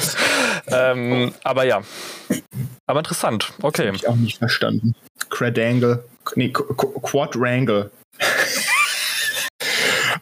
[0.73, 1.81] Ähm, aber ja.
[2.87, 3.88] Aber interessant, okay.
[3.88, 4.94] Hab ich auch nicht verstanden.
[5.31, 6.05] Cradangle.
[6.37, 7.90] Nee, Qu- Quadrangle.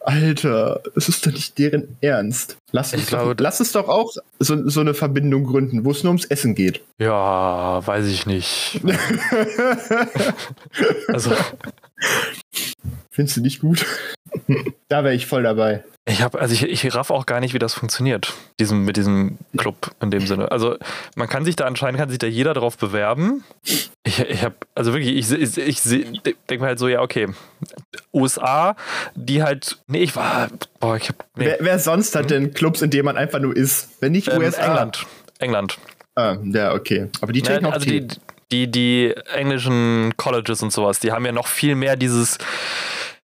[0.08, 2.56] Alter, das ist doch nicht deren Ernst.
[2.72, 6.02] Lass uns, glaube- doch, lass uns doch auch so, so eine Verbindung gründen, wo es
[6.02, 6.82] nur ums Essen geht.
[6.98, 8.80] Ja, weiß ich nicht.
[11.08, 11.32] Also,
[13.10, 13.84] Findest du nicht gut?
[14.88, 15.84] da wäre ich voll dabei.
[16.06, 19.38] ich habe, also ich, ich raff auch gar nicht, wie das funktioniert, diesem, mit diesem
[19.56, 20.50] Club in dem Sinne.
[20.50, 20.76] Also,
[21.14, 23.44] man kann sich da anscheinend, kann sich da jeder drauf bewerben.
[23.64, 27.28] Ich, ich habe, also wirklich, ich, ich, ich, denke mir halt so, ja, okay.
[28.12, 28.74] USA,
[29.14, 30.48] die halt, nee, ich war,
[30.80, 31.44] boah, ich hab, nee.
[31.46, 33.90] Wer, wer sonst hat denn Clubs, in denen man einfach nur isst?
[34.00, 34.62] Wenn nicht Ähm, USA.
[34.62, 35.06] England.
[35.38, 35.78] England.
[36.14, 37.08] Ah, ja, okay.
[37.20, 38.08] Aber die trinken Ja, auch also die,
[38.50, 42.38] die, die englischen Colleges und sowas, die haben ja noch viel mehr dieses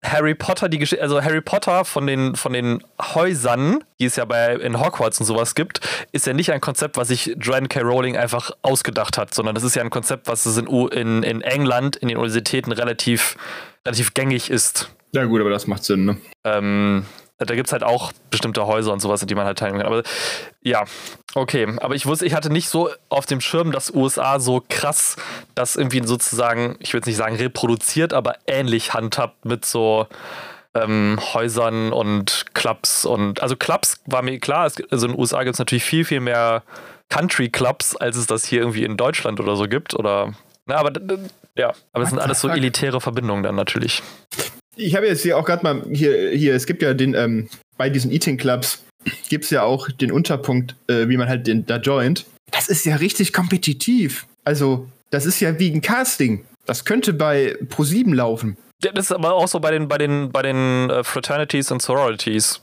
[0.03, 4.25] Harry Potter, die Geschichte, also Harry Potter von den, von den Häusern, die es ja
[4.25, 5.79] bei in Hogwarts und sowas gibt,
[6.11, 7.81] ist ja nicht ein Konzept, was sich Joanne K.
[7.81, 11.21] Rowling einfach ausgedacht hat, sondern das ist ja ein Konzept, was es in, U- in,
[11.23, 13.37] in England, in den Universitäten relativ,
[13.85, 14.89] relativ gängig ist.
[15.11, 16.17] ja, gut, aber das macht Sinn, ne?
[16.43, 17.05] Ähm,
[17.45, 19.91] da gibt es halt auch bestimmte Häuser und sowas, in die man halt teilnehmen kann.
[19.91, 20.03] Aber
[20.61, 20.83] ja,
[21.35, 21.67] okay.
[21.77, 25.15] Aber ich wusste, ich hatte nicht so auf dem Schirm, dass USA so krass
[25.55, 30.07] das irgendwie sozusagen, ich würde nicht sagen reproduziert, aber ähnlich handhabt mit so
[30.73, 33.05] ähm, Häusern und Clubs.
[33.05, 36.05] Und also Clubs war mir klar, es, also in den USA gibt es natürlich viel,
[36.05, 36.63] viel mehr
[37.09, 39.93] Country Clubs, als es das hier irgendwie in Deutschland oder so gibt.
[39.93, 40.33] Oder.
[40.65, 40.91] Na, aber
[41.55, 44.01] ja, aber es sind alles so elitäre Verbindungen dann natürlich.
[44.75, 47.89] Ich habe jetzt hier auch gerade mal hier, hier, es gibt ja den, ähm, bei
[47.89, 48.83] diesen Eating Clubs
[49.29, 52.25] gibt es ja auch den Unterpunkt, äh, wie man halt den, da joint.
[52.51, 54.27] Das ist ja richtig kompetitiv.
[54.43, 56.45] Also, das ist ja wie ein Casting.
[56.65, 58.57] Das könnte bei Pro7 laufen.
[58.83, 61.81] Ja, das ist aber auch so bei den, bei den, bei den äh, Fraternities und
[61.81, 62.61] Sororities.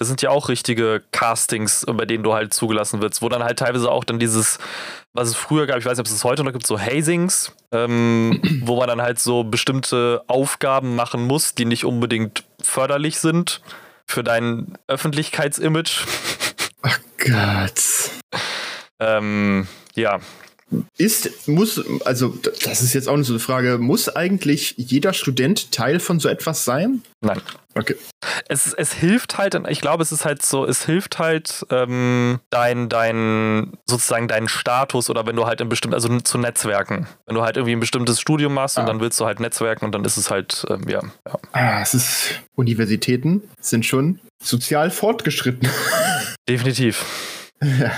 [0.00, 3.58] Das sind ja auch richtige Castings, bei denen du halt zugelassen wirst, wo dann halt
[3.58, 4.58] teilweise auch dann dieses,
[5.12, 7.52] was es früher gab, ich weiß nicht, ob es es heute noch gibt, so Hazings,
[7.70, 13.60] ähm, wo man dann halt so bestimmte Aufgaben machen muss, die nicht unbedingt förderlich sind
[14.06, 16.06] für dein Öffentlichkeitsimage.
[17.18, 17.82] Gott.
[19.00, 20.18] ähm, ja,
[20.98, 25.98] Ist, muss, also, das ist jetzt auch so eine Frage, muss eigentlich jeder Student Teil
[26.00, 27.02] von so etwas sein?
[27.20, 27.40] nein.
[27.76, 27.94] Okay.
[28.48, 32.88] es, es hilft halt, ich glaube, es ist halt so, es hilft halt ähm, dein,
[32.88, 37.06] dein, sozusagen deinen Status oder wenn du halt in bestimmt, also zu Netzwerken.
[37.26, 38.86] Wenn du halt irgendwie ein bestimmtes Studium machst und Ah.
[38.86, 41.38] dann willst du halt netzwerken und dann ist es halt, ähm, ja, ja.
[41.52, 45.68] Ah, es ist, Universitäten sind schon sozial fortgeschritten.
[46.48, 47.04] Definitiv.
[47.62, 47.92] ja.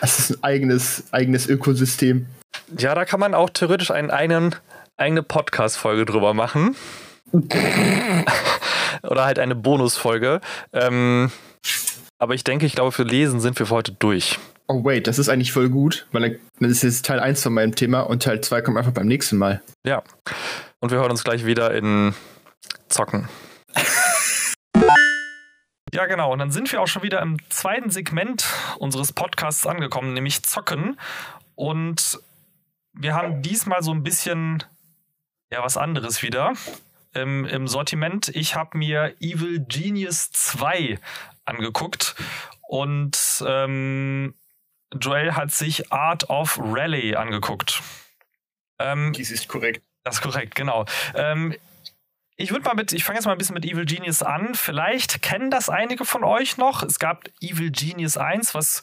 [0.00, 2.26] Es ist ein eigenes, eigenes Ökosystem.
[2.78, 4.54] Ja, da kann man auch theoretisch einen, einen
[4.96, 6.76] eigene Podcast-Folge drüber machen.
[9.02, 10.40] oder halt eine Bonusfolge.
[10.72, 11.30] Ähm,
[12.18, 14.38] aber ich denke, ich glaube, für Lesen sind wir für heute durch.
[14.66, 17.74] Oh, wait, das ist eigentlich voll gut, weil das ist jetzt Teil 1 von meinem
[17.74, 19.62] Thema und Teil 2 kommt einfach beim nächsten Mal.
[19.84, 20.02] Ja.
[20.80, 22.14] Und wir hören uns gleich wieder in
[22.88, 23.28] Zocken.
[25.94, 26.32] Ja, genau.
[26.32, 30.98] Und dann sind wir auch schon wieder im zweiten Segment unseres Podcasts angekommen, nämlich Zocken.
[31.54, 32.18] Und
[32.94, 34.64] wir haben diesmal so ein bisschen,
[35.52, 36.54] ja, was anderes wieder
[37.12, 38.28] im, im Sortiment.
[38.34, 40.98] Ich habe mir Evil Genius 2
[41.44, 42.16] angeguckt
[42.62, 44.34] und ähm,
[45.00, 47.84] Joel hat sich Art of Rally angeguckt.
[48.80, 49.80] Ähm, Dies ist korrekt.
[50.02, 50.86] das ist korrekt, genau.
[51.14, 51.54] Ähm,
[52.36, 54.54] ich würde mal mit, ich fange jetzt mal ein bisschen mit Evil Genius an.
[54.54, 56.82] Vielleicht kennen das einige von euch noch.
[56.82, 58.80] Es gab Evil Genius 1, was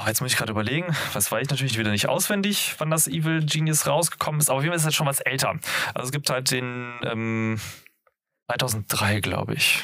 [0.00, 3.08] Oh, jetzt muss ich gerade überlegen, was weiß ich natürlich wieder nicht auswendig, wann das
[3.08, 5.58] Evil Genius rausgekommen ist, aber auf jeden Fall ist es schon was älter.
[5.92, 7.60] Also es gibt halt den ähm,
[8.46, 9.82] 2003, glaube ich.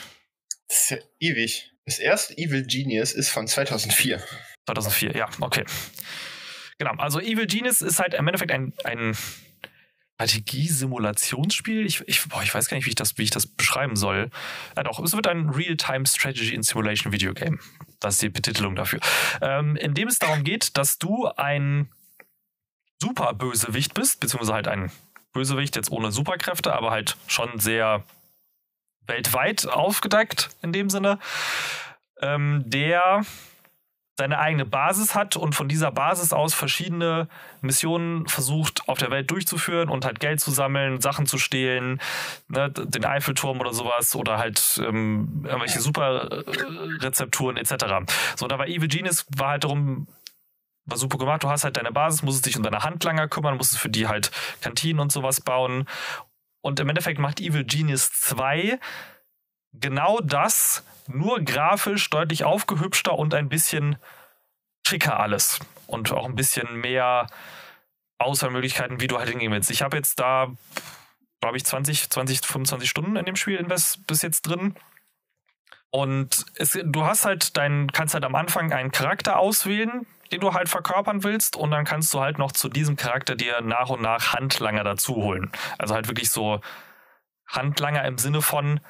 [0.69, 1.73] Das ist ja ewig.
[1.85, 4.23] Das erste Evil Genius ist von 2004.
[4.67, 5.65] 2004, ja, okay.
[6.79, 9.17] Genau, also Evil Genius ist halt im Endeffekt ein, ein
[10.15, 11.87] Strategie-Simulationsspiel.
[11.87, 14.31] Ich, ich, ich weiß gar nicht, wie ich das, wie ich das beschreiben soll.
[14.77, 17.61] Ja, doch, es wird ein Real-Time Strategy and Simulation Video Game.
[18.01, 19.01] Das ist die Betitelung dafür.
[19.41, 21.91] Ähm, in dem es darum geht, dass du ein
[23.03, 24.93] Super-Bösewicht bist, beziehungsweise halt ein
[25.33, 28.05] Bösewicht jetzt ohne Superkräfte, aber halt schon sehr
[29.07, 31.19] weltweit aufgedeckt in dem Sinne,
[32.21, 33.23] ähm, der
[34.17, 37.29] seine eigene Basis hat und von dieser Basis aus verschiedene
[37.63, 42.01] Missionen versucht auf der Welt durchzuführen und halt Geld zu sammeln, Sachen zu stehlen,
[42.49, 47.75] ne, den Eiffelturm oder sowas oder halt ähm, irgendwelche Superrezepturen etc.
[48.37, 50.07] So, da war Evil Genius war halt darum,
[50.85, 53.77] war super gemacht, du hast halt deine Basis, musst dich um deine Handlanger kümmern, musst
[53.79, 55.89] für die halt Kantinen und sowas bauen.
[56.61, 58.79] Und im Endeffekt macht Evil Genius 2
[59.73, 63.97] genau das, nur grafisch deutlich aufgehübschter und ein bisschen
[64.87, 65.61] schicker alles.
[65.87, 67.27] Und auch ein bisschen mehr
[68.19, 69.71] Auswahlmöglichkeiten, wie du halt hingehen willst.
[69.71, 70.53] Ich habe jetzt da,
[71.41, 74.75] glaube ich, 20, 20, 25 Stunden in dem Spiel invest bis jetzt drin.
[75.91, 80.53] Und es, du hast halt dein, kannst halt am Anfang einen Charakter auswählen, den du
[80.53, 84.03] halt verkörpern willst, und dann kannst du halt noch zu diesem Charakter dir nach und
[84.03, 85.53] nach Handlanger dazu holen.
[85.79, 86.61] Also halt wirklich so
[87.47, 88.81] Handlanger im Sinne von,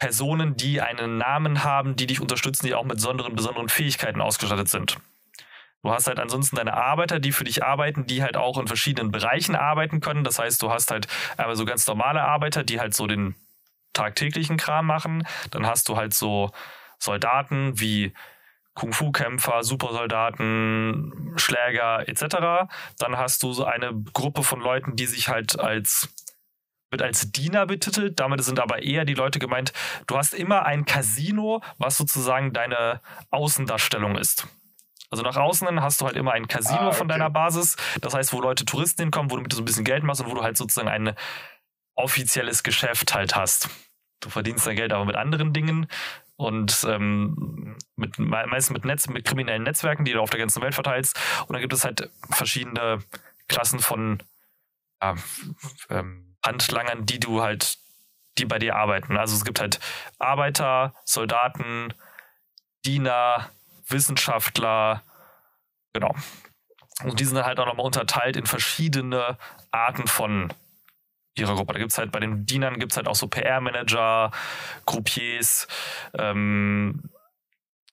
[0.00, 4.68] Personen, die einen Namen haben, die dich unterstützen, die auch mit besonderen, besonderen Fähigkeiten ausgestattet
[4.68, 4.96] sind.
[5.82, 9.12] Du hast halt ansonsten deine Arbeiter, die für dich arbeiten, die halt auch in verschiedenen
[9.12, 10.24] Bereichen arbeiten können.
[10.24, 13.34] Das heißt, du hast halt aber so ganz normale Arbeiter, die halt so den
[13.92, 15.26] tagtäglichen Kram machen.
[15.50, 16.50] Dann hast du halt so
[16.98, 18.12] Soldaten wie
[18.74, 22.70] Kung-Fu-Kämpfer, Supersoldaten, Schläger etc.
[22.98, 26.08] Dann hast du so eine Gruppe von Leuten, die sich halt als
[26.90, 28.20] wird als Diener betitelt.
[28.20, 29.72] Damit sind aber eher die Leute gemeint,
[30.06, 33.00] du hast immer ein Casino, was sozusagen deine
[33.30, 34.46] Außendarstellung ist.
[35.10, 36.96] Also nach außen hast du halt immer ein Casino ah, okay.
[36.96, 37.76] von deiner Basis.
[38.00, 40.30] Das heißt, wo Leute Touristen hinkommen, wo du mit so ein bisschen Geld machst und
[40.30, 41.14] wo du halt sozusagen ein
[41.96, 43.68] offizielles Geschäft halt hast.
[44.20, 45.88] Du verdienst dein Geld aber mit anderen Dingen
[46.36, 50.74] und ähm, mit, meistens mit Netz, mit kriminellen Netzwerken, die du auf der ganzen Welt
[50.74, 51.18] verteilst.
[51.46, 53.00] Und dann gibt es halt verschiedene
[53.48, 54.22] Klassen von
[55.02, 55.16] ja,
[55.88, 57.78] ähm, Handlangern, die du halt,
[58.38, 59.16] die bei dir arbeiten.
[59.16, 59.80] Also es gibt halt
[60.18, 61.92] Arbeiter, Soldaten,
[62.84, 63.50] Diener,
[63.88, 65.02] Wissenschaftler,
[65.92, 66.14] genau.
[67.04, 69.38] Und die sind halt auch nochmal unterteilt in verschiedene
[69.70, 70.52] Arten von
[71.34, 71.72] ihrer Gruppe.
[71.72, 74.30] Da gibt es halt bei den Dienern gibt es halt auch so PR-Manager,
[74.86, 75.66] Groupiers,
[76.18, 77.10] ähm,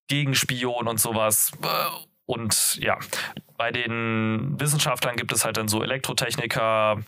[0.08, 1.52] Gegenspion und sowas.
[2.26, 2.98] Und ja,
[3.58, 7.02] bei den Wissenschaftlern gibt es halt dann so Elektrotechniker,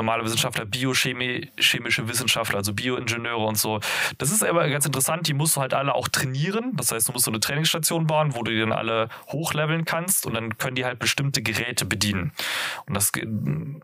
[0.00, 3.80] normale Wissenschaftler, biochemische Wissenschaftler, also Bioingenieure und so.
[4.16, 6.72] Das ist aber ganz interessant, die musst du halt alle auch trainieren.
[6.74, 10.24] Das heißt, du musst so eine Trainingsstation bauen, wo du die dann alle hochleveln kannst
[10.24, 12.32] und dann können die halt bestimmte Geräte bedienen.
[12.86, 13.12] Und das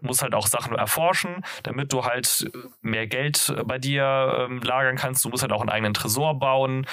[0.00, 2.50] muss halt auch Sachen erforschen, damit du halt
[2.80, 5.24] mehr Geld bei dir ähm, lagern kannst.
[5.24, 6.86] Du musst halt auch einen eigenen Tresor bauen.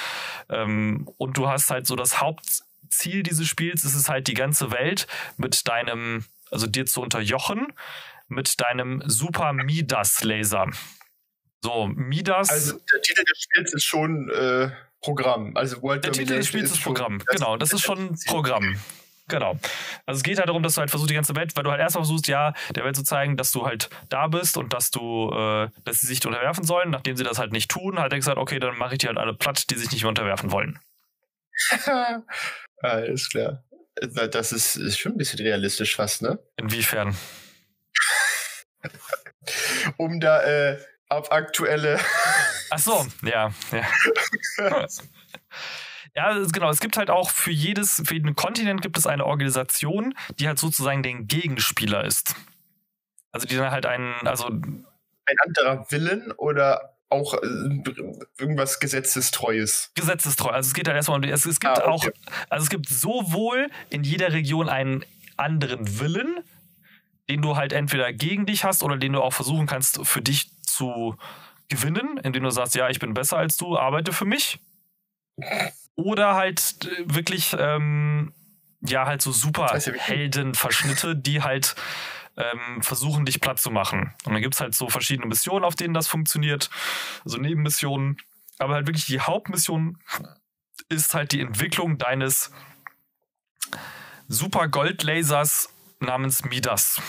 [0.50, 4.72] Ähm, und du hast halt so das Hauptziel dieses Spiels, ist es halt die ganze
[4.72, 5.08] Welt
[5.38, 7.68] mit deinem, also dir zu unterjochen
[8.28, 10.68] mit deinem Super Midas Laser.
[11.62, 12.50] So, Midas.
[12.50, 14.70] Also der Titel des Spiels ist schon äh,
[15.02, 15.56] Programm.
[15.56, 17.20] Also World Der Titel des Spiels ist, ist Programm.
[17.20, 18.78] Schon, genau, das ist schon Programm.
[19.30, 19.58] Genau.
[20.06, 21.80] Also es geht halt darum, dass du halt versuchst, die ganze Welt, weil du halt
[21.80, 25.32] erstmal versuchst, ja, der Welt zu zeigen, dass du halt da bist und dass du,
[25.32, 26.90] äh, dass sie sich unterwerfen sollen.
[26.90, 29.18] Nachdem sie das halt nicht tun, hat er gesagt, okay, dann mache ich die halt
[29.18, 30.80] alle platt, die sich nicht mehr unterwerfen wollen.
[32.82, 33.64] Alles klar.
[33.96, 36.40] Das ist, ist schon ein bisschen realistisch fast, ne?
[36.58, 37.16] Inwiefern?
[39.98, 42.00] Um da äh, auf aktuelle.
[42.70, 44.88] Ach so, ja, ja.
[46.16, 46.70] Ja, genau.
[46.70, 50.60] Es gibt halt auch für jedes, für jeden Kontinent gibt es eine Organisation, die halt
[50.60, 52.36] sozusagen den Gegenspieler ist.
[53.32, 54.86] Also die dann halt einen, also ein
[55.44, 57.48] anderer Willen oder auch äh,
[58.38, 59.92] irgendwas Gesetzestreues.
[59.96, 60.50] Gesetzestreu.
[60.50, 61.90] Also es geht halt erstmal um es, es gibt ah, okay.
[61.90, 62.06] auch,
[62.50, 65.04] also es gibt sowohl in jeder Region einen
[65.38, 66.44] anderen Willen,
[67.30, 70.52] den du halt entweder gegen dich hast oder den du auch versuchen kannst, für dich
[70.62, 71.16] zu
[71.70, 74.60] gewinnen, indem du sagst, ja, ich bin besser als du, arbeite für mich.
[75.96, 78.34] Oder halt äh, wirklich, ähm,
[78.82, 81.76] ja, halt so super Heldenverschnitte, die halt
[82.36, 84.14] ähm, versuchen, dich platt zu machen.
[84.26, 86.70] Und dann gibt es halt so verschiedene Missionen, auf denen das funktioniert,
[87.26, 88.18] so Nebenmissionen.
[88.60, 89.98] Aber halt wirklich die Hauptmission
[90.90, 92.52] ist halt die Entwicklung deines
[94.28, 95.73] super Goldlasers
[96.04, 97.02] namens Midas.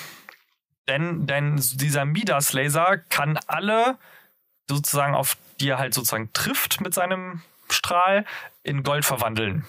[0.88, 3.98] Denn, denn dieser Midas-Laser kann alle
[4.68, 8.24] sozusagen, auf die er halt sozusagen trifft mit seinem Strahl,
[8.62, 9.64] in Gold verwandeln.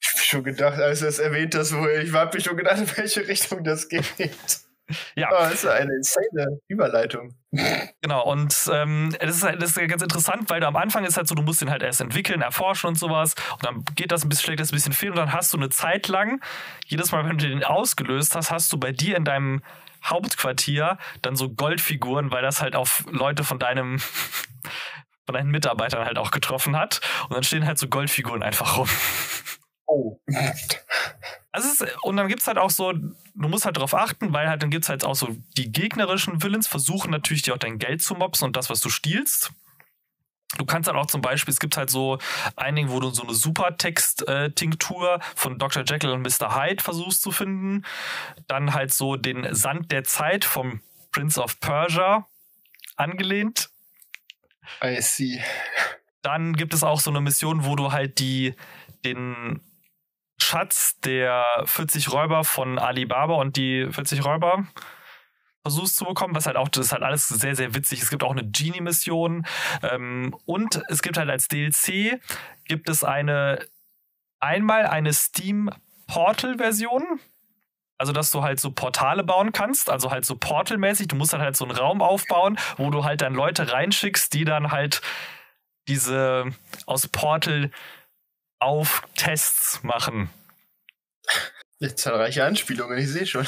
[0.00, 2.96] Ich hab schon gedacht, als du es erwähnt hast, ich habe mich schon gedacht, in
[2.96, 4.04] welche Richtung das geht.
[5.14, 5.28] Ja.
[5.30, 7.34] Oh, das ist eine insane Überleitung.
[8.00, 11.16] Genau, und ähm, das, ist, halt, das ist ganz interessant, weil du am Anfang ist
[11.16, 13.34] halt so, du musst den halt erst entwickeln, erforschen und sowas.
[13.52, 15.58] Und dann geht das ein bisschen, schlägt das ein bisschen fehl und dann hast du
[15.58, 16.42] eine Zeit lang,
[16.86, 19.62] jedes Mal, wenn du den ausgelöst hast, hast du bei dir in deinem
[20.04, 23.98] Hauptquartier dann so Goldfiguren, weil das halt auf Leute von deinem
[25.24, 27.00] von deinen Mitarbeitern halt auch getroffen hat.
[27.28, 28.88] Und dann stehen halt so Goldfiguren einfach rum.
[29.92, 30.18] Oh.
[31.52, 34.48] Also es ist, und dann gibt's halt auch so, du musst halt darauf achten, weil
[34.48, 38.00] halt dann gibt's halt auch so die gegnerischen Villains versuchen natürlich dir auch dein Geld
[38.00, 39.52] zu mopsen und das, was du stiehlst.
[40.56, 42.18] Du kannst dann auch zum Beispiel, es gibt halt so
[42.56, 45.84] einigen, wo du so eine Supertext-Tinktur von Dr.
[45.84, 46.56] Jekyll und Mr.
[46.56, 47.84] Hyde versuchst zu finden.
[48.48, 52.26] Dann halt so den Sand der Zeit vom Prince of Persia
[52.96, 53.68] angelehnt.
[54.82, 55.42] I see.
[56.22, 58.54] Dann gibt es auch so eine Mission, wo du halt die,
[59.04, 59.60] den
[60.42, 64.66] Schatz der 40 Räuber von Alibaba und die 40 Räuber
[65.62, 68.02] versuchst zu bekommen, was halt auch, das ist halt alles sehr, sehr witzig.
[68.02, 69.46] Es gibt auch eine Genie-Mission
[69.82, 72.20] ähm, und es gibt halt als DLC
[72.64, 73.64] gibt es eine
[74.40, 75.70] einmal eine Steam
[76.08, 77.20] Portal-Version,
[77.96, 81.08] also dass du halt so Portale bauen kannst, also halt so Portal-mäßig.
[81.08, 84.44] Du musst dann halt so einen Raum aufbauen, wo du halt dann Leute reinschickst, die
[84.44, 85.00] dann halt
[85.88, 86.46] diese
[86.86, 87.70] aus Portal
[88.62, 90.30] auf Tests machen.
[91.96, 93.46] Zahlreiche Anspielungen, ich sehe schon.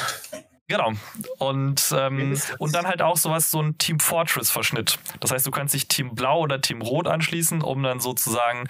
[0.67, 0.93] Genau.
[1.37, 4.97] Und, ähm, und dann halt auch sowas, so ein Team Fortress-Verschnitt.
[5.19, 8.67] Das heißt, du kannst dich Team Blau oder Team Rot anschließen, um dann sozusagen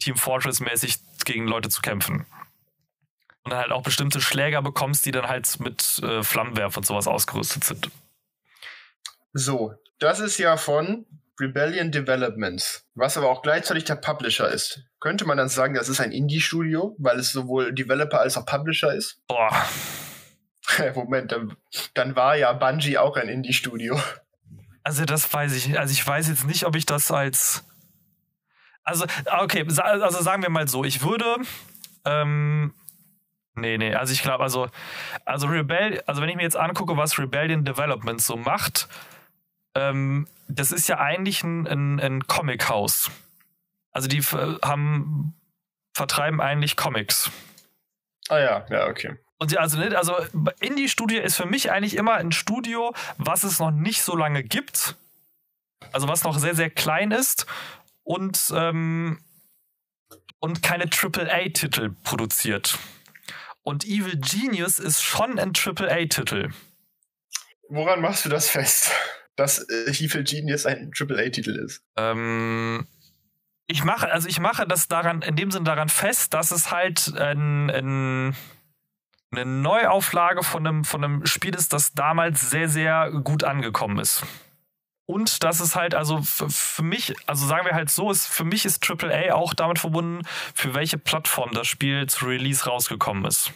[0.00, 2.26] Team Fortress-mäßig gegen Leute zu kämpfen.
[3.44, 7.06] Und dann halt auch bestimmte Schläger bekommst, die dann halt mit äh, Flammenwerf und sowas
[7.06, 7.90] ausgerüstet sind.
[9.32, 11.06] So, das ist ja von
[11.40, 14.82] Rebellion Developments, was aber auch gleichzeitig der Publisher ist.
[15.00, 18.92] Könnte man dann sagen, das ist ein Indie-Studio, weil es sowohl Developer als auch Publisher
[18.92, 19.20] ist?
[19.28, 19.50] Boah.
[20.94, 21.56] Moment, dann,
[21.94, 24.00] dann war ja Bungie auch ein Indie-Studio.
[24.82, 25.78] Also das weiß ich.
[25.78, 27.64] Also ich weiß jetzt nicht, ob ich das als.
[28.84, 29.04] Also,
[29.40, 31.36] okay, also sagen wir mal so, ich würde.
[32.06, 32.72] Ähm,
[33.54, 34.68] nee, nee, also ich glaube, also,
[35.26, 38.88] also Rebel, also wenn ich mir jetzt angucke, was Rebellion Development so macht,
[39.74, 43.10] ähm, das ist ja eigentlich ein, ein, ein Comic-Haus.
[43.92, 45.34] Also die haben
[45.94, 47.30] vertreiben eigentlich Comics.
[48.28, 49.16] Ah ja, ja, okay.
[49.38, 50.16] Und also, also
[50.60, 54.96] Indie-Studio ist für mich eigentlich immer ein Studio, was es noch nicht so lange gibt.
[55.92, 57.46] Also was noch sehr, sehr klein ist
[58.02, 59.20] und, ähm,
[60.40, 62.78] und keine AAA-Titel produziert.
[63.62, 66.50] Und Evil Genius ist schon ein AAA-Titel.
[67.68, 68.90] Woran machst du das fest,
[69.38, 71.82] dass äh, Evil Genius ein AAA-Titel ist?
[71.96, 72.86] Ähm,
[73.66, 77.12] ich mache, also ich mache das daran, in dem Sinne daran fest, dass es halt
[77.16, 78.36] ein, ein
[79.30, 84.24] eine Neuauflage von einem, von einem Spiel ist, das damals sehr, sehr gut angekommen ist.
[85.06, 88.64] Und das ist halt, also für mich, also sagen wir halt so, ist, für mich
[88.64, 93.52] ist AAA auch damit verbunden, für welche Plattform das Spiel zu Release rausgekommen ist.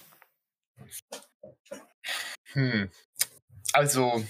[2.52, 2.90] Hm.
[3.72, 4.26] Also,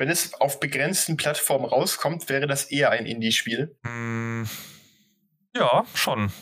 [0.00, 3.76] wenn es auf begrenzten Plattformen rauskommt, wäre das eher ein Indie-Spiel.
[3.84, 4.48] Hm.
[5.54, 6.32] Ja, schon.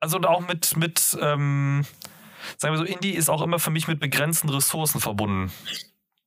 [0.00, 1.86] Also auch mit, mit, ähm,
[2.58, 5.52] sagen wir so, Indie ist auch immer für mich mit begrenzten Ressourcen verbunden.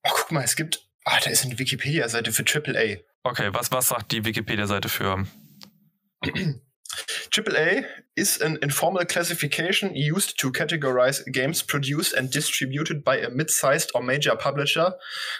[0.03, 0.87] Oh, guck mal, es gibt.
[1.03, 2.99] Ah, da ist eine Wikipedia-Seite für AAA.
[3.23, 5.27] Okay, was, was sagt die Wikipedia-Seite für?
[7.33, 13.91] AAA is an informal classification used to categorize games produced and distributed by a mid-sized
[13.95, 14.93] or major publisher,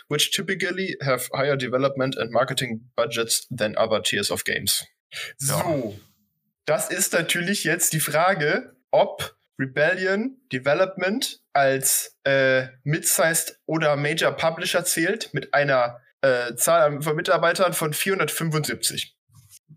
[0.08, 4.84] which typically have higher development and marketing budgets than other tiers of games.
[5.39, 5.62] Ja.
[5.62, 5.95] So,
[6.65, 14.83] das ist natürlich jetzt die Frage, ob Rebellion Development als äh, Mid-Sized oder Major Publisher
[14.83, 19.15] zählt mit einer äh, Zahl von Mitarbeitern von 475.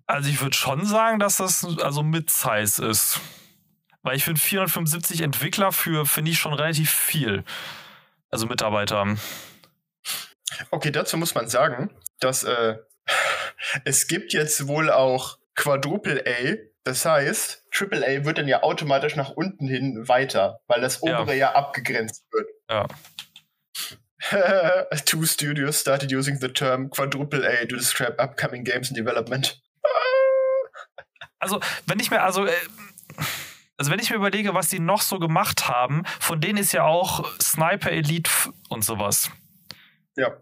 [0.07, 3.21] Also ich würde schon sagen, dass das also Mid-Size ist.
[4.03, 7.45] Weil ich finde 475 Entwickler für, finde ich schon relativ viel.
[8.31, 9.17] Also Mitarbeiter.
[10.71, 12.77] Okay, dazu muss man sagen, dass äh,
[13.85, 16.57] es gibt jetzt wohl auch Quadruple A
[16.87, 21.51] das heißt, AAA wird dann ja automatisch nach unten hin weiter, weil das obere ja,
[21.51, 22.49] ja abgegrenzt wird.
[22.71, 22.87] Ja.
[25.05, 29.61] Two studios started using the term quadruple A to describe upcoming games in development.
[31.39, 32.53] Also, wenn ich mir, also, äh,
[33.79, 36.85] Also wenn ich mir überlege, was die noch so gemacht haben, von denen ist ja
[36.85, 38.31] auch Sniper Elite
[38.71, 39.31] und sowas.
[40.17, 40.35] Ja.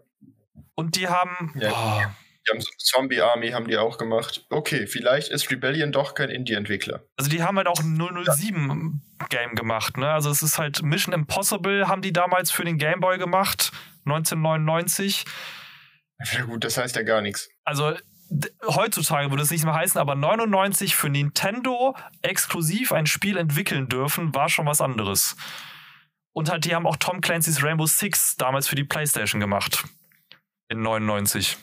[0.75, 1.51] Und die haben.
[1.59, 1.71] Ja.
[1.71, 2.01] Oh,
[2.47, 4.45] Die haben so Zombie Army haben die auch gemacht.
[4.49, 7.01] Okay, vielleicht ist Rebellion doch kein Indie-Entwickler.
[7.17, 10.11] also die haben halt auch ein 007 Game gemacht, ne?
[10.11, 13.71] Also es ist halt Mission Impossible haben die damals für den Game Boy gemacht,
[14.05, 15.25] 1999.
[16.33, 17.49] Ja gut, das heißt ja gar nichts.
[17.65, 17.95] Also
[18.65, 24.33] heutzutage würde es nicht mehr heißen, aber 99 für Nintendo exklusiv ein Spiel entwickeln dürfen,
[24.33, 25.35] war schon was anderes.
[26.33, 29.85] Und halt, die haben auch Tom Clancy's Rainbow Six damals für die PlayStation gemacht.
[30.67, 31.57] In 99.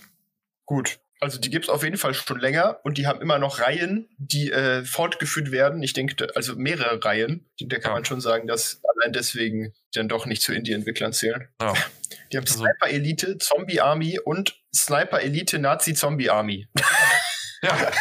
[0.64, 0.98] Gut.
[1.22, 4.08] Also die gibt es auf jeden Fall schon länger und die haben immer noch Reihen,
[4.18, 5.80] die äh, fortgeführt werden.
[5.80, 7.48] Ich denke, also mehrere Reihen.
[7.60, 7.94] Da kann Ja.
[7.94, 11.46] man schon sagen, dass allein deswegen dann doch nicht zu Indie-Entwicklern zählen.
[11.60, 11.74] Ja.
[12.32, 16.66] Die haben Also- Sniper Elite, Zombie Army und Sniper Elite Nazi Zombie Army.
[17.62, 17.90] ja.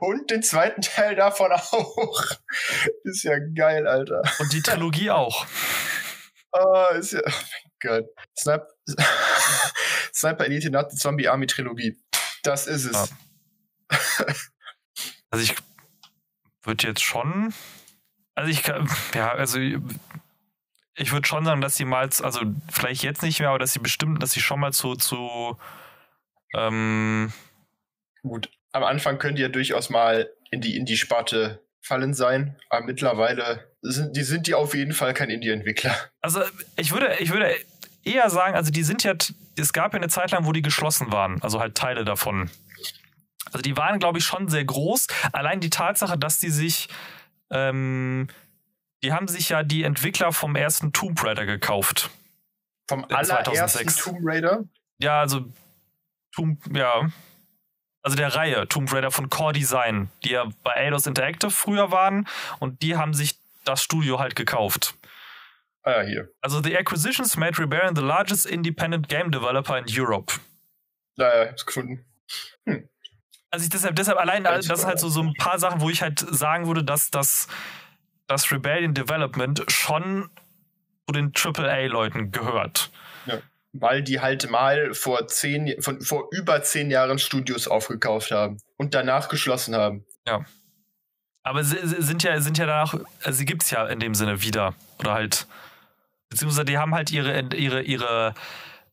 [0.00, 2.22] Und den zweiten Teil davon auch.
[3.04, 4.22] Ist ja geil, Alter.
[4.38, 5.46] Und die Trilogie auch.
[6.52, 8.08] Ah, ist ja, oh mein Gott.
[8.38, 8.62] Snip
[10.14, 11.96] Sniper Elite Nazi Zombie Army Trilogie.
[12.42, 13.10] Das ist es.
[13.88, 14.26] Ja.
[15.30, 15.54] Also ich
[16.62, 17.54] würde jetzt schon.
[18.34, 22.40] Also ich kann, ja, also ich würde schon sagen, dass sie mal, also
[22.70, 25.56] vielleicht jetzt nicht mehr, aber dass sie bestimmt, dass sie schon mal zu, zu
[26.54, 27.32] ähm,
[28.22, 28.50] Gut.
[28.72, 34.22] Am Anfang könnt ihr durchaus mal in die Indie-Sparte fallen sein, aber mittlerweile sind die,
[34.22, 35.94] sind die auf jeden Fall kein Indie-Entwickler.
[36.20, 36.42] Also
[36.76, 37.54] ich würde, ich würde
[38.04, 39.14] eher sagen, also die sind ja,
[39.56, 42.50] es gab ja eine Zeit lang, wo die geschlossen waren, also halt Teile davon.
[43.46, 45.08] Also die waren, glaube ich, schon sehr groß.
[45.32, 46.88] Allein die Tatsache, dass die sich,
[47.50, 48.28] ähm,
[49.02, 52.10] die haben sich ja die Entwickler vom ersten Tomb Raider gekauft.
[52.88, 53.96] Vom In allerersten 2006.
[53.96, 54.64] Tomb Raider.
[54.98, 55.44] Ja, also
[56.34, 57.10] Tomb, ja.
[58.02, 62.26] Also der Reihe Tomb Raider von Core Design, die ja bei Eidos Interactive früher waren
[62.58, 64.94] und die haben sich das Studio halt gekauft.
[65.84, 66.28] Ah ja, hier.
[66.40, 70.34] Also the acquisitions made Rebellion the largest independent game developer in Europe.
[71.16, 72.04] Da, ja, hab's gefunden.
[73.50, 76.00] Also ich deshalb, deshalb allein, das sind halt so, so ein paar Sachen, wo ich
[76.00, 77.48] halt sagen würde, dass das,
[78.26, 80.30] das Rebellion Development schon
[81.06, 82.90] zu den AAA-Leuten gehört.
[83.74, 88.92] Weil die halt mal vor zehn, von, vor über zehn Jahren Studios aufgekauft haben und
[88.94, 90.04] danach geschlossen haben.
[91.44, 92.94] Aber sie, sie sind ja, sind ja danach,
[93.24, 94.74] also sie gibt's ja in dem Sinne wieder.
[94.98, 95.46] Oder halt,
[96.28, 98.34] beziehungsweise die haben halt ihre, ihre, ihre,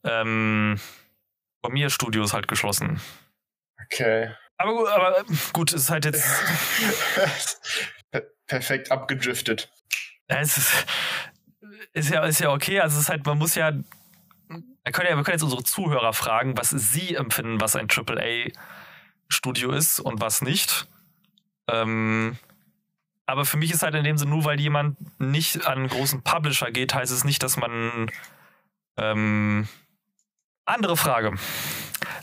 [0.04, 0.80] ähm,
[1.62, 3.00] Programmierstudios halt geschlossen.
[3.86, 4.32] Okay.
[4.58, 5.24] Aber, gu- aber
[5.54, 6.24] gut, es ist halt jetzt,
[8.12, 9.70] Per perfekt abgedriftet.
[10.30, 10.86] ja, es ist,
[11.94, 12.80] ist ja, ist ja okay.
[12.80, 13.74] Also es ist halt, man muss ja,
[14.90, 19.72] wir können ja, wir können jetzt unsere Zuhörer fragen, was sie empfinden, was ein AAA-Studio
[19.72, 20.88] ist und was nicht.
[21.68, 22.40] Ähm,
[23.28, 26.24] aber für mich ist halt in dem Sinne, nur weil jemand nicht an einen großen
[26.24, 28.10] Publisher geht, heißt es nicht, dass man.
[28.98, 29.68] Ähm,
[30.66, 31.36] andere Frage.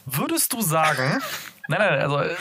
[0.05, 1.23] Würdest du sagen,
[1.69, 2.35] nein, nein, also äh,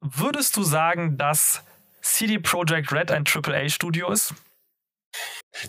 [0.00, 1.62] würdest du sagen, dass
[2.02, 4.34] CD Projekt Red ein AAA-Studio ist?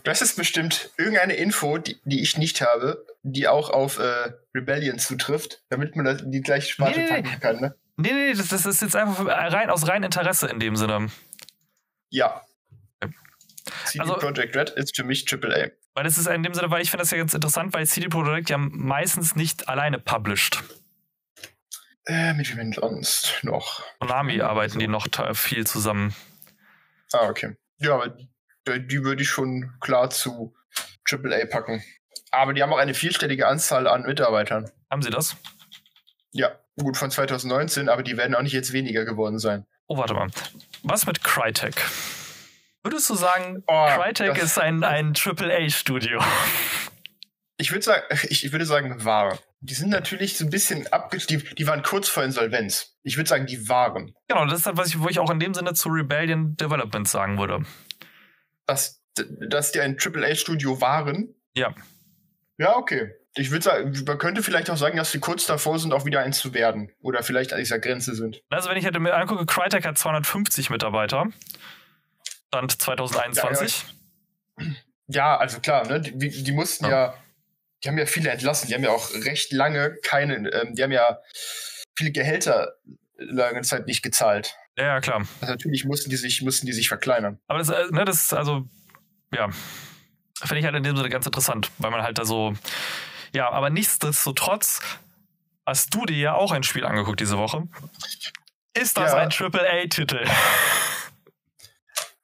[0.04, 5.00] Das ist bestimmt irgendeine Info, die, die ich nicht habe, die auch auf äh, Rebellion
[5.00, 7.76] zutrifft, damit man das in die gleiche Sparte Nee, packen kann, ne?
[7.98, 11.08] Nee, nee, das, das ist jetzt einfach rein aus rein Interesse in dem Sinne.
[12.10, 12.44] Ja.
[13.86, 15.70] CD Also- Projekt Red ist für mich AAA.
[15.94, 18.08] Weil das ist in dem Sinne, weil ich finde das ja ganz interessant, weil CD
[18.08, 20.62] Projekt ja meistens nicht alleine published.
[22.06, 23.84] Äh, mit wem sonst noch?
[24.00, 26.16] Konami arbeiten die noch viel zusammen.
[27.12, 27.56] Ah, okay.
[27.80, 30.54] Ja, aber die, die würde ich schon klar zu
[31.10, 31.84] AAA packen.
[32.38, 34.70] Aber die haben auch eine vierstellige Anzahl an Mitarbeitern.
[34.92, 35.36] Haben sie das?
[36.32, 39.66] Ja, gut von 2019, aber die werden auch nicht jetzt weniger geworden sein.
[39.88, 40.28] Oh, warte mal.
[40.84, 41.76] Was mit Crytek?
[42.84, 46.24] Würdest du sagen, Oh, Crytek das- ist ein, ein AAA-Studio?
[47.58, 49.40] Ich würde sagen, ich würde sagen, war.
[49.62, 51.18] Die sind natürlich so ein bisschen abge...
[51.18, 52.96] Die, waren kurz vor Insolvenz.
[53.02, 54.14] Ich würde sagen, die waren.
[54.28, 57.08] Genau, das ist halt, was ich, wo ich auch in dem Sinne zu Rebellion Development
[57.08, 57.66] sagen würde.
[58.68, 61.34] Dass, dass die ein AAA-Studio waren.
[61.56, 61.74] Ja.
[62.58, 63.14] Ja, okay.
[63.36, 66.22] Ich würde sagen, man könnte vielleicht auch sagen, dass sie kurz davor sind, auch wieder
[66.22, 66.92] eins zu werden.
[67.02, 68.42] Oder vielleicht an dieser Grenze sind.
[68.50, 71.28] Also, wenn ich halt mir angucke, Crytek hat 250 Mitarbeiter.
[72.48, 73.86] Stand 2021.
[75.08, 76.02] Ja, also klar, ne?
[76.02, 76.90] Die, die mussten Ja.
[76.90, 77.14] ja.
[77.84, 78.68] die haben ja viele entlassen.
[78.68, 81.20] Die haben ja auch recht lange keine, ähm, die haben ja
[81.96, 82.74] viele Gehälter
[83.18, 84.56] lange Zeit nicht gezahlt.
[84.78, 85.28] Ja, ja, klar.
[85.42, 87.40] Also natürlich mussten die sich, mussten die sich verkleinern.
[87.48, 88.68] Aber das, äh, ne, das ist also,
[89.34, 89.50] ja,
[90.44, 92.54] finde ich halt in dem Sinne ganz interessant, weil man halt da so,
[93.34, 94.82] ja, aber nichtsdestotrotz
[95.66, 97.64] hast du dir ja auch ein Spiel angeguckt diese Woche.
[98.74, 99.18] Ist das Ja.
[99.18, 100.24] ein AAA-Titel?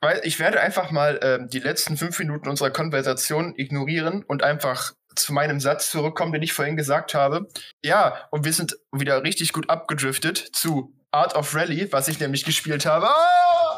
[0.01, 4.91] weil ich werde einfach mal ähm, die letzten fünf Minuten unserer Konversation ignorieren und einfach
[5.15, 7.47] zu meinem Satz zurückkommen, den ich vorhin gesagt habe.
[7.83, 12.43] Ja, und wir sind wieder richtig gut abgedriftet zu Art of Rally, was ich nämlich
[12.43, 13.07] gespielt habe.
[13.07, 13.72] Ah!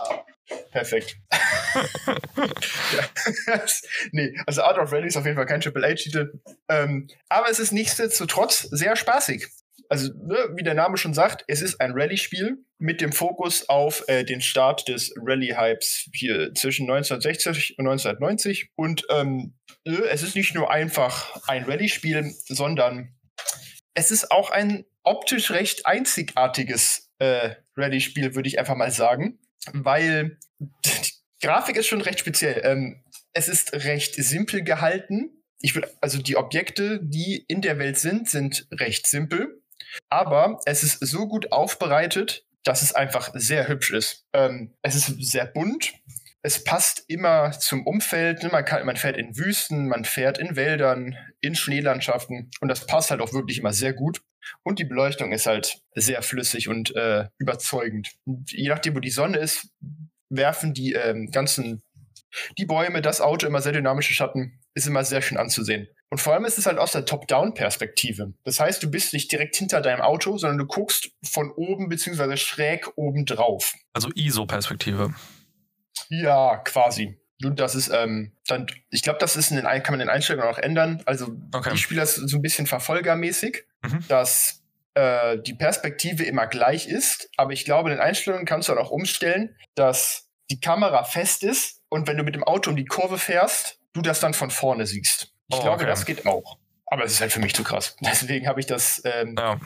[0.71, 1.17] Perfekt.
[4.11, 6.39] nee, also Art of Rally ist auf jeden Fall kein Triple A-Titel.
[6.69, 9.47] Ähm, aber es ist nichtsdestotrotz sehr spaßig
[9.89, 14.03] also ne, wie der Name schon sagt, es ist ein Rallye-Spiel mit dem Fokus auf
[14.07, 18.71] äh, den Start des Rallye-Hypes hier zwischen 1960 und 1990.
[18.75, 23.15] Und ähm, es ist nicht nur einfach ein Rallye-Spiel, sondern
[23.93, 29.39] es ist auch ein optisch recht einzigartiges äh, Rallye-Spiel, würde ich einfach mal sagen,
[29.73, 30.37] weil
[30.85, 32.61] die Grafik ist schon recht speziell.
[32.63, 33.03] Ähm,
[33.33, 35.43] es ist recht simpel gehalten.
[35.59, 39.61] Ich würde, also die Objekte, die in der Welt sind, sind recht simpel.
[40.09, 44.25] Aber es ist so gut aufbereitet, dass es einfach sehr hübsch ist.
[44.33, 45.93] Ähm, es ist sehr bunt.
[46.41, 48.51] Es passt immer zum Umfeld.
[48.51, 52.49] Man, kann, man fährt in Wüsten, man fährt in Wäldern, in Schneelandschaften.
[52.59, 54.21] Und das passt halt auch wirklich immer sehr gut.
[54.63, 58.11] Und die Beleuchtung ist halt sehr flüssig und äh, überzeugend.
[58.25, 59.69] Und je nachdem, wo die Sonne ist,
[60.29, 61.83] werfen die ähm, ganzen,
[62.57, 64.59] die Bäume, das Auto immer sehr dynamische Schatten.
[64.73, 65.87] Ist immer sehr schön anzusehen.
[66.09, 68.33] Und vor allem ist es halt aus der Top-Down-Perspektive.
[68.43, 72.37] Das heißt, du bist nicht direkt hinter deinem Auto, sondern du guckst von oben beziehungsweise
[72.37, 73.73] schräg oben drauf.
[73.93, 75.13] Also ISO-Perspektive.
[76.09, 77.19] Ja, quasi.
[77.39, 80.49] Das ist, ähm, dann, ich glaube, das ist in den, kann man in den Einstellungen
[80.49, 81.03] auch ändern.
[81.05, 81.71] Also okay.
[81.73, 84.05] die Spieler ist so ein bisschen verfolgermäßig, mhm.
[84.07, 84.63] dass
[84.93, 87.29] äh, die Perspektive immer gleich ist.
[87.35, 91.43] Aber ich glaube, in den Einstellungen kannst du dann auch umstellen, dass die Kamera fest
[91.43, 94.51] ist und wenn du mit dem Auto um die Kurve fährst, du das dann von
[94.51, 95.33] vorne siehst.
[95.47, 95.85] Ich oh, glaube, okay.
[95.85, 96.57] das geht auch.
[96.85, 97.95] Aber es ist halt für mich zu krass.
[98.01, 99.59] Deswegen habe ich das ähm, ja.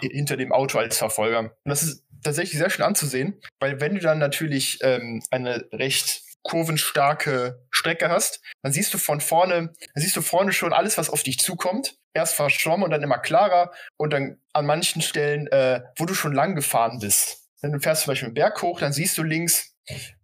[0.00, 1.40] hinter dem Auto als Verfolger.
[1.40, 6.21] Und das ist tatsächlich sehr schön anzusehen, weil wenn du dann natürlich ähm, eine recht
[6.42, 11.10] kurvenstarke Strecke hast, dann siehst du von vorne, dann siehst du vorne schon alles, was
[11.10, 11.96] auf dich zukommt.
[12.14, 16.34] Erst verschwommen und dann immer klarer und dann an manchen Stellen, äh, wo du schon
[16.34, 17.48] lang gefahren bist.
[17.62, 19.74] Wenn du fährst zum Beispiel einen Berg hoch, dann siehst du links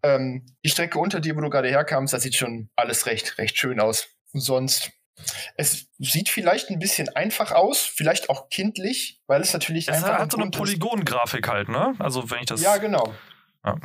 [0.03, 3.57] ähm, die Strecke unter dir, wo du gerade herkamst, das sieht schon alles recht, recht
[3.59, 4.91] schön aus sonst.
[5.57, 10.19] Es sieht vielleicht ein bisschen einfach aus, vielleicht auch kindlich, weil es natürlich es einfach.
[10.19, 11.95] hat so eine Polygon-Grafik halt, ne?
[11.99, 12.63] Also, wenn ich das.
[12.63, 13.15] Ja, genau.
[13.65, 13.77] Ja,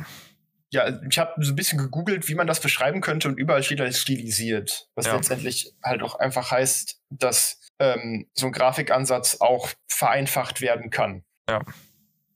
[0.74, 3.80] ja ich habe so ein bisschen gegoogelt, wie man das beschreiben könnte, und überall steht
[3.80, 4.88] halt stilisiert.
[4.94, 5.14] Was ja.
[5.16, 11.24] letztendlich halt auch einfach heißt, dass ähm, so ein Grafikansatz auch vereinfacht werden kann.
[11.48, 11.62] Ja.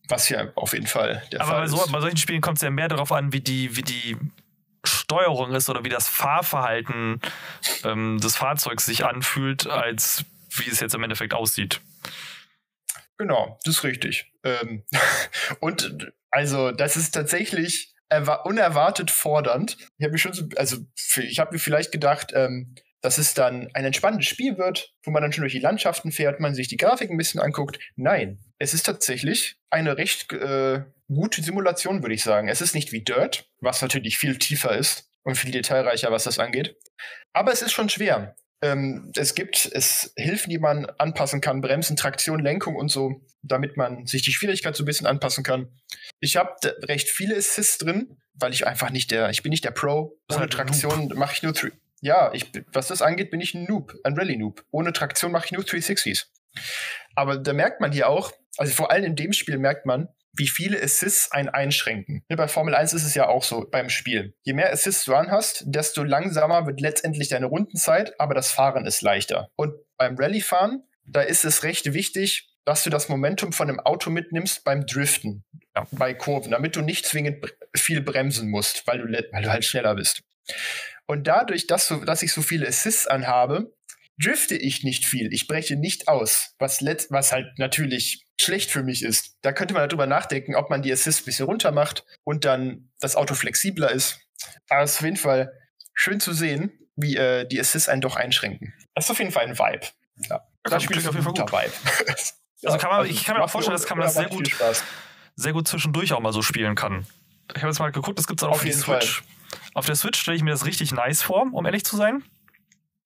[0.09, 1.75] Was hier auf jeden Fall der Aber Fall ist.
[1.75, 4.17] Aber bei solchen Spielen kommt es ja mehr darauf an, wie die, wie die
[4.85, 7.21] Steuerung ist oder wie das Fahrverhalten
[7.85, 11.81] ähm, des Fahrzeugs sich anfühlt, als wie es jetzt im Endeffekt aussieht.
[13.19, 14.33] Genau, das ist richtig.
[14.45, 14.85] Ähm,
[15.61, 17.95] und also, das ist tatsächlich
[18.45, 19.77] unerwartet fordernd.
[19.99, 20.79] Ich habe mir schon so, also
[21.17, 25.23] ich habe mir vielleicht gedacht, ähm, dass es dann ein entspanntes Spiel wird, wo man
[25.23, 27.79] dann schon durch die Landschaften fährt, man sich die Grafik ein bisschen anguckt.
[27.97, 32.49] Nein, es ist tatsächlich eine recht äh, gute Simulation, würde ich sagen.
[32.49, 36.39] Es ist nicht wie Dirt, was natürlich viel tiefer ist und viel detailreicher, was das
[36.39, 36.77] angeht.
[37.33, 38.35] Aber es ist schon schwer.
[38.61, 43.77] Ähm, es gibt es Hilfen, die man anpassen kann, Bremsen, Traktion, Lenkung und so, damit
[43.77, 45.69] man sich die Schwierigkeit so ein bisschen anpassen kann.
[46.21, 49.71] Ich habe recht viele Assists drin, weil ich einfach nicht der, ich bin nicht der
[49.71, 50.19] Pro.
[50.31, 51.55] Ohne halt Traktion mache ich nur,
[52.01, 54.65] ja, ich, was das angeht, bin ich ein Noob, ein Rally-Noob.
[54.71, 56.27] Ohne Traktion mache ich nur 360s.
[57.15, 60.09] Aber da merkt man hier auch, also vor allem in dem Spiel merkt man,
[60.39, 62.25] wie viele Assists einen einschränken.
[62.29, 64.35] Bei Formel 1 ist es ja auch so beim Spiel.
[64.43, 69.03] Je mehr Assists du anhast, desto langsamer wird letztendlich deine Rundenzeit, aber das Fahren ist
[69.03, 69.51] leichter.
[69.57, 74.11] Und beim Rallye-Fahren, da ist es recht wichtig, dass du das Momentum von dem Auto
[74.11, 75.87] mitnimmst beim Driften, ja.
[75.91, 79.95] bei Kurven, damit du nicht zwingend viel bremsen musst, weil du, weil du halt schneller
[79.95, 80.23] bist.
[81.07, 83.73] Und dadurch, dass, du, dass ich so viele Assists anhabe,
[84.23, 85.33] drifte ich nicht viel.
[85.33, 89.37] Ich breche nicht aus, was, was halt natürlich schlecht für mich ist.
[89.43, 92.91] Da könnte man darüber nachdenken, ob man die Assist ein bisschen runter macht und dann
[93.01, 94.21] das Auto flexibler ist.
[94.69, 95.53] Aber es ist auf jeden Fall
[95.95, 98.75] schön zu sehen, wie äh, die Assists einen doch einschränken.
[98.95, 99.87] Das ist auf jeden Fall ein Vibe.
[100.29, 100.47] Ja.
[100.65, 101.53] Das Spiel ist auf jeden Fall gut.
[101.53, 101.73] Vibe.
[102.65, 104.51] also kann man, also ich kann mir auch vorstellen, dass man das sehr gut,
[105.37, 107.07] sehr gut zwischendurch auch mal so spielen kann.
[107.55, 109.23] Ich habe jetzt mal geguckt, das gibt es auch auf, auf die Switch.
[109.23, 109.61] Fall.
[109.75, 112.23] Auf der Switch stelle ich mir das richtig nice vor, um ehrlich zu sein.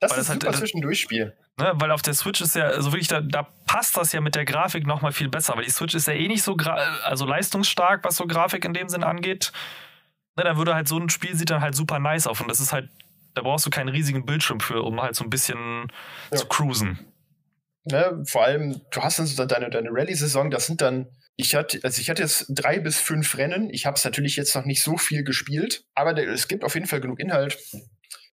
[0.01, 1.37] Das weil ist ein super halt, Zwischendurchspiel.
[1.59, 4.35] Ne, weil auf der Switch ist ja, also wirklich, da, da passt das ja mit
[4.35, 6.57] der Grafik nochmal viel besser, weil die Switch ist ja eh nicht so
[7.05, 9.53] also leistungsstark, was so Grafik in dem Sinn angeht.
[10.37, 12.59] Ne, da würde halt so ein Spiel sieht dann halt super nice auf und das
[12.59, 12.89] ist halt,
[13.35, 15.89] da brauchst du keinen riesigen Bildschirm für, um halt so ein bisschen
[16.31, 16.39] ja.
[16.39, 16.99] zu cruisen.
[17.85, 21.81] Ne, vor allem, du hast dann so deine, deine Rallye-Saison, das sind dann Ich hatte,
[21.83, 23.69] also ich hatte jetzt drei bis fünf Rennen.
[23.71, 26.87] Ich habe es natürlich jetzt noch nicht so viel gespielt, aber es gibt auf jeden
[26.87, 27.59] Fall genug Inhalt.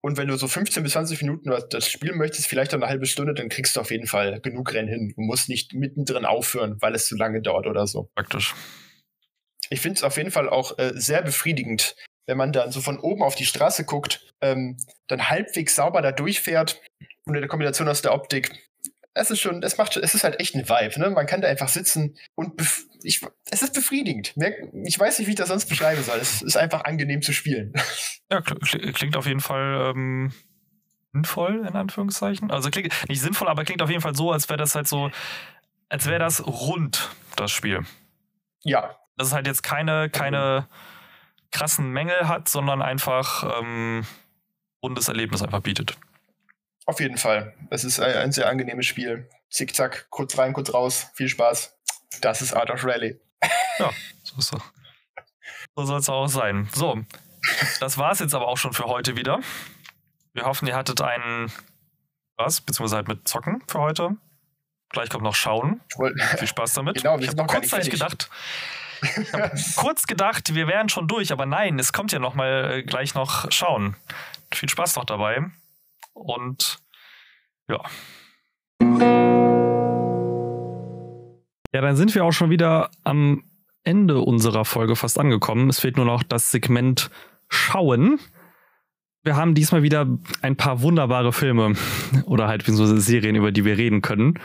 [0.06, 3.34] Und wenn du so 15 bis 20 Minuten das spielen möchtest, vielleicht eine halbe Stunde,
[3.34, 5.14] dann kriegst du auf jeden Fall genug Rennen hin.
[5.16, 8.12] Du musst nicht mittendrin aufhören, weil es zu lange dauert oder so.
[8.14, 8.54] Praktisch.
[9.72, 11.96] Ich finde es auf jeden Fall auch äh, sehr befriedigend,
[12.28, 14.78] wenn man dann so von oben auf die Straße guckt, ähm,
[15.08, 16.80] dann halbwegs sauber da durchfährt
[17.26, 18.52] unter der Kombination aus der Optik
[19.16, 21.10] es ist schon, es macht, es ist halt echt ein Vibe, ne?
[21.10, 22.62] Man kann da einfach sitzen und
[23.02, 24.36] ich, es ist befriedigend.
[24.84, 26.18] Ich weiß nicht, wie ich das sonst beschreiben soll.
[26.18, 27.74] Es ist einfach angenehm zu spielen.
[28.32, 30.34] Ja, klingt auf jeden Fall ähm,
[31.14, 32.50] sinnvoll, in Anführungszeichen.
[32.50, 35.12] Also klingt nicht sinnvoll, aber klingt auf jeden Fall so, als wäre das halt so,
[35.90, 37.82] als wäre das rund, das Spiel.
[38.64, 38.98] Ja.
[39.16, 40.68] Dass es halt jetzt keine, keine
[41.52, 44.08] krassen Mängel hat, sondern einfach ähm,
[44.82, 46.00] rundes Erlebnis einfach bietet.
[46.86, 47.54] Auf jeden Fall.
[47.70, 49.30] Es ist ein sehr angenehmes Spiel.
[49.50, 51.08] Zickzack, kurz rein, kurz raus.
[51.16, 51.76] Viel Spaß.
[52.22, 53.20] Das ist Art of Rally.
[53.78, 53.92] Ja,
[54.24, 54.58] so, so.
[55.76, 56.70] so soll es auch sein.
[56.74, 57.04] So,
[57.82, 59.42] das war es jetzt aber auch schon für heute wieder.
[60.32, 61.52] Wir hoffen, ihr hattet einen
[62.38, 64.16] was, beziehungsweise halt mit Zocken für heute.
[64.90, 65.82] Gleich kommt noch Schauen.
[66.38, 66.98] Viel Spaß damit.
[66.98, 68.30] Genau, ich noch kurzzeitig gedacht.
[69.02, 72.72] Ich habe kurz gedacht, wir wären schon durch, aber nein, es kommt ja noch mal
[72.72, 73.96] äh, gleich noch Schauen.
[74.54, 75.44] Viel Spaß noch dabei.
[76.16, 76.80] Und
[77.70, 77.82] ja.
[81.74, 83.44] Ja, dann sind wir auch schon wieder am
[83.84, 85.70] Ende unserer Folge fast angekommen.
[85.70, 87.12] Es fehlt nur noch das Segment
[87.48, 88.20] Schauen.
[89.24, 90.08] Wir haben diesmal wieder
[90.42, 91.76] ein paar wunderbare Filme
[92.26, 94.40] oder halt so Serien, über die wir reden können.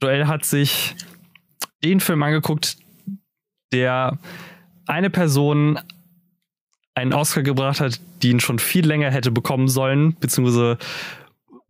[0.00, 0.94] Joel hat sich
[1.82, 2.78] den Film angeguckt,
[3.72, 4.18] der
[4.86, 5.78] eine Person
[6.98, 10.78] einen Oscar gebracht hat, die ihn schon viel länger hätte bekommen sollen, beziehungsweise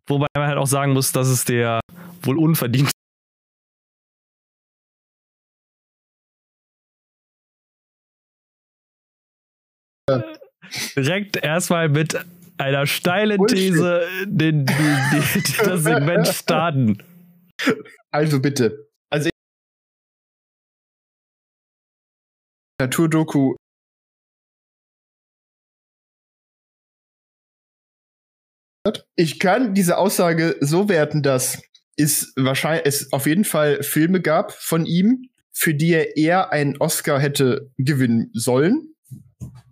[0.07, 1.81] wobei man halt auch sagen muss, dass es der
[2.23, 2.91] wohl unverdient
[10.97, 12.19] direkt erstmal mit
[12.57, 16.99] einer steilen These den, den, den, das Segment starten.
[18.11, 18.89] Also bitte.
[19.11, 19.31] Also
[22.81, 23.55] Naturdoku
[29.17, 31.63] Ich kann diese Aussage so werten, dass
[31.97, 36.77] es wahrscheinlich es auf jeden Fall Filme gab von ihm, für die er eher einen
[36.79, 38.95] Oscar hätte gewinnen sollen.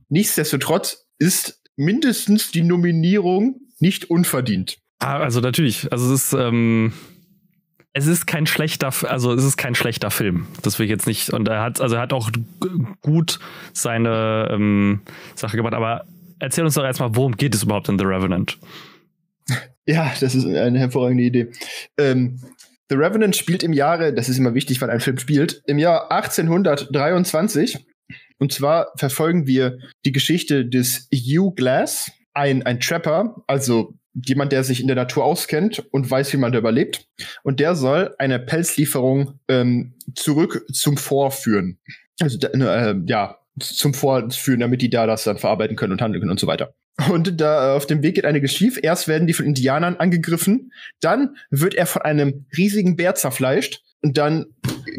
[0.09, 4.79] Nichtsdestotrotz ist mindestens die Nominierung nicht unverdient.
[4.99, 5.91] Ah, also natürlich.
[5.93, 6.93] Also es ist, ähm,
[7.93, 10.47] es ist kein schlechter, also es ist kein schlechter Film.
[10.63, 11.31] Das will ich jetzt nicht.
[11.31, 12.31] Und er hat, also er hat auch
[13.03, 13.39] gut
[13.73, 15.03] seine ähm,
[15.35, 15.75] Sache gemacht.
[15.75, 16.07] Aber
[16.39, 18.59] erzähl uns doch erstmal, worum geht es überhaupt in The Revenant?
[19.87, 21.53] Ja, das ist eine hervorragende Idee.
[21.99, 22.41] Ähm,
[22.89, 26.13] The Revenant spielt im Jahre, das ist immer wichtig, weil ein Film spielt, im Jahr
[26.13, 27.79] 1823.
[28.39, 34.65] Und zwar verfolgen wir die Geschichte des Hugh Glass, ein, ein Trapper, also jemand, der
[34.65, 37.07] sich in der Natur auskennt und weiß, wie man da überlebt.
[37.43, 41.79] Und der soll eine Pelzlieferung ähm, zurück zum Vorführen.
[42.21, 46.31] Also, äh, ja, zum Vorführen, damit die da das dann verarbeiten können und handeln können
[46.31, 46.75] und so weiter.
[47.11, 48.79] Und da auf dem Weg geht einiges schief.
[48.83, 54.17] Erst werden die von Indianern angegriffen, dann wird er von einem riesigen Bär zerfleischt und
[54.17, 54.47] dann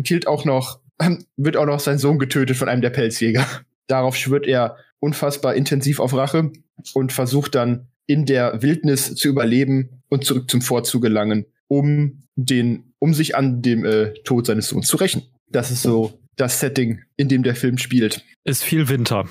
[0.03, 0.79] killt auch noch,
[1.37, 3.45] wird auch noch sein Sohn getötet von einem der Pelzjäger.
[3.87, 6.51] Darauf schwört er unfassbar intensiv auf Rache
[6.93, 12.23] und versucht dann in der Wildnis zu überleben und zurück zum Fort zu gelangen, um
[12.35, 15.23] den, um sich an dem äh, Tod seines Sohns zu rächen.
[15.49, 18.23] Das ist so das Setting, in dem der Film spielt.
[18.43, 19.27] Ist viel Winter.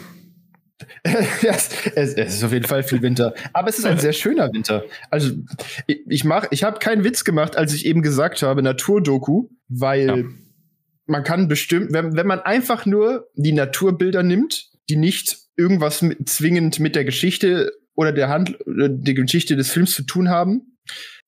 [1.42, 3.34] es, es, ist auf jeden Fall viel Winter.
[3.52, 4.84] Aber es ist ein sehr schöner Winter.
[5.10, 5.32] Also,
[5.86, 10.06] ich, ich mach, ich habe keinen Witz gemacht, als ich eben gesagt habe, Naturdoku, weil
[10.06, 10.24] ja.
[11.06, 16.28] man kann bestimmt, wenn, wenn man einfach nur die Naturbilder nimmt, die nicht irgendwas mit,
[16.28, 20.76] zwingend mit der Geschichte oder der Hand, der Geschichte des Films zu tun haben,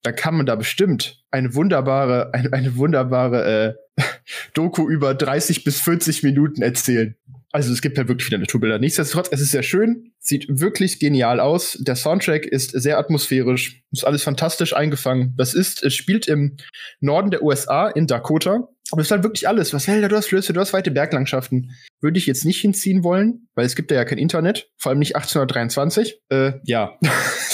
[0.02, 4.02] dann kann man da bestimmt eine wunderbare, eine, eine wunderbare äh,
[4.54, 7.16] Doku über 30 bis 40 Minuten erzählen.
[7.50, 8.78] Also es gibt halt wirklich viele Naturbilder.
[8.78, 11.78] Nichtsdestotrotz, es ist sehr schön, sieht wirklich genial aus.
[11.80, 15.34] Der Soundtrack ist sehr atmosphärisch, ist alles fantastisch eingefangen.
[15.36, 16.58] Das ist, es spielt im
[17.00, 18.68] Norden der USA in Dakota.
[18.90, 19.72] Aber es ist halt wirklich alles.
[19.72, 21.70] Was Wälder, du hast Flüsse, du hast weite Berglandschaften.
[22.00, 24.98] Würde ich jetzt nicht hinziehen wollen, weil es gibt da ja kein Internet, vor allem
[24.98, 26.20] nicht 1823.
[26.30, 26.98] Äh, ja.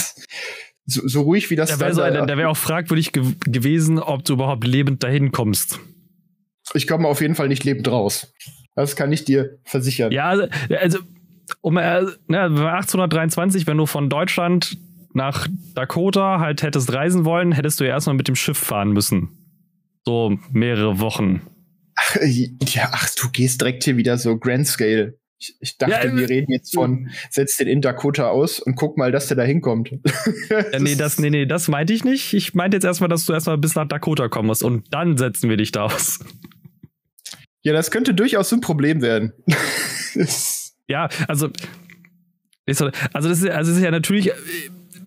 [0.87, 4.25] so, so, ruhig wie das da wäre so, da wäre auch fragwürdig ge gewesen, ob
[4.25, 5.81] du überhaupt lebend dahin kommst.
[6.73, 8.33] Ich komme auf jeden Fall nicht lebend raus.
[8.75, 10.13] Das kann ich dir versichern.
[10.13, 10.47] Ja, also,
[10.81, 10.99] also
[11.61, 14.79] um äh, ne, 1823, wenn du von Deutschland
[15.13, 19.31] nach Dakota halt hättest reisen wollen, hättest du ja erstmal mit dem Schiff fahren müssen.
[20.05, 21.43] So mehrere Wochen.
[21.97, 25.19] Ach Ja, ach, du gehst direkt hier wieder so Grand Scale.
[25.39, 28.97] Ich, ich dachte, ja, wir reden jetzt von, setz den in Dakota aus und guck
[28.97, 29.91] mal, dass der da hinkommt.
[30.51, 32.35] ja, nee, das, nee, nee, das meinte ich nicht.
[32.35, 35.51] Ich meinte jetzt erstmal, dass du erstmal bis nach Dakota kommen musst und dann setzen
[35.51, 36.21] wir dich da aus.
[37.65, 39.33] Ja, das könnte durchaus ein Problem werden.
[40.87, 41.49] ja, also,
[42.67, 42.91] also
[43.29, 44.31] das ist, also das ist ja natürlich,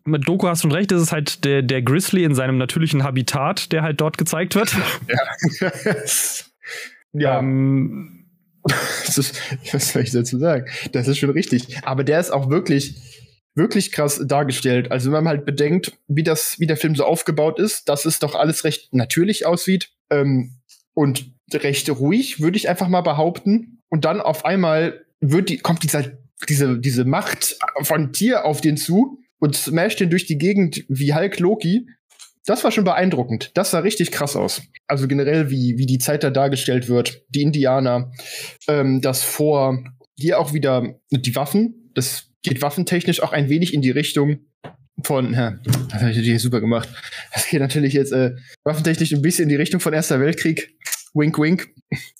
[0.05, 3.03] mit Doku hast du schon recht, das ist halt der, der Grizzly in seinem natürlichen
[3.03, 4.75] Habitat, der halt dort gezeigt wird.
[7.13, 7.31] Ja.
[7.33, 7.39] ja.
[7.39, 8.25] Ähm,
[8.63, 9.41] das ist,
[9.71, 10.65] was soll ich dazu sagen?
[10.93, 11.77] Das ist schon richtig.
[11.83, 12.95] Aber der ist auch wirklich,
[13.53, 14.91] wirklich krass dargestellt.
[14.91, 18.17] Also wenn man halt bedenkt, wie das, wie der Film so aufgebaut ist, dass es
[18.17, 20.55] doch alles recht natürlich aussieht ähm,
[20.93, 23.81] und recht ruhig, würde ich einfach mal behaupten.
[23.89, 26.11] Und dann auf einmal wird die, kommt dieser,
[26.49, 31.13] diese, diese Macht von Tier auf den zu und smasht den durch die Gegend wie
[31.13, 31.87] Hulk Loki.
[32.45, 33.51] Das war schon beeindruckend.
[33.55, 34.61] Das sah richtig krass aus.
[34.87, 38.11] Also generell, wie, wie die Zeit da dargestellt wird, die Indianer,
[38.67, 39.83] ähm, das Vor,
[40.15, 41.91] hier auch wieder die Waffen.
[41.93, 44.39] Das geht waffentechnisch auch ein wenig in die Richtung
[45.03, 46.89] von, ja, das habe ich natürlich super gemacht.
[47.33, 50.75] Das geht natürlich jetzt äh, waffentechnisch ein bisschen in die Richtung von Erster Weltkrieg.
[51.17, 51.69] Wink, wink.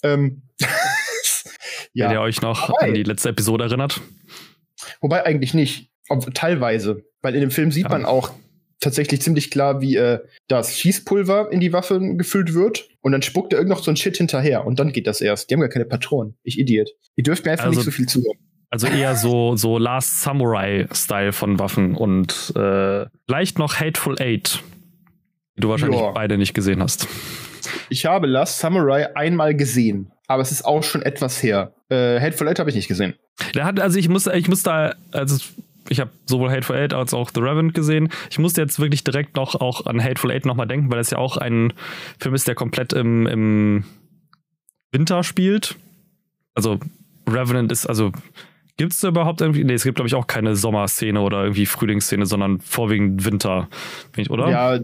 [0.03, 0.41] Ähm,
[1.93, 2.05] ja.
[2.05, 4.01] Wenn ihr euch noch Wobei, an die letzte Episode erinnert.
[5.01, 5.89] Wobei eigentlich nicht.
[6.09, 7.03] Ob, teilweise.
[7.21, 7.89] Weil in dem Film sieht ja.
[7.89, 8.31] man auch
[8.79, 12.89] tatsächlich ziemlich klar, wie äh, das Schießpulver in die Waffen gefüllt wird.
[13.01, 14.65] Und dann spuckt er irgend noch so ein Shit hinterher.
[14.65, 15.49] Und dann geht das erst.
[15.49, 16.37] Die haben gar keine Patronen.
[16.43, 16.89] Ich Idiot.
[17.15, 18.37] Ihr dürft mir einfach also, nicht so viel zuhören.
[18.69, 24.61] Also eher so, so Last Samurai-Style von Waffen und äh, vielleicht noch Hateful Eight,
[25.55, 26.11] die du wahrscheinlich Joa.
[26.11, 27.07] beide nicht gesehen hast.
[27.89, 31.73] Ich habe Last Samurai einmal gesehen, aber es ist auch schon etwas her.
[31.89, 33.15] Äh, Hateful Eight habe ich nicht gesehen.
[33.53, 35.37] Der hat, also ich muss, ich muss da, also
[35.89, 38.09] ich habe sowohl Hateful Eight als auch The Revenant gesehen.
[38.29, 41.17] Ich musste jetzt wirklich direkt noch auch an Hateful Eight nochmal denken, weil das ja
[41.17, 41.73] auch ein
[42.19, 43.85] Film ist, der komplett im, im
[44.91, 45.75] Winter spielt.
[46.55, 46.79] Also
[47.27, 48.11] Revenant ist, also
[48.77, 51.65] gibt es da überhaupt irgendwie, nee, es gibt glaube ich auch keine Sommerszene oder irgendwie
[51.65, 53.67] Frühlingsszene, sondern vorwiegend Winter,
[54.29, 54.49] oder?
[54.49, 54.79] Ja,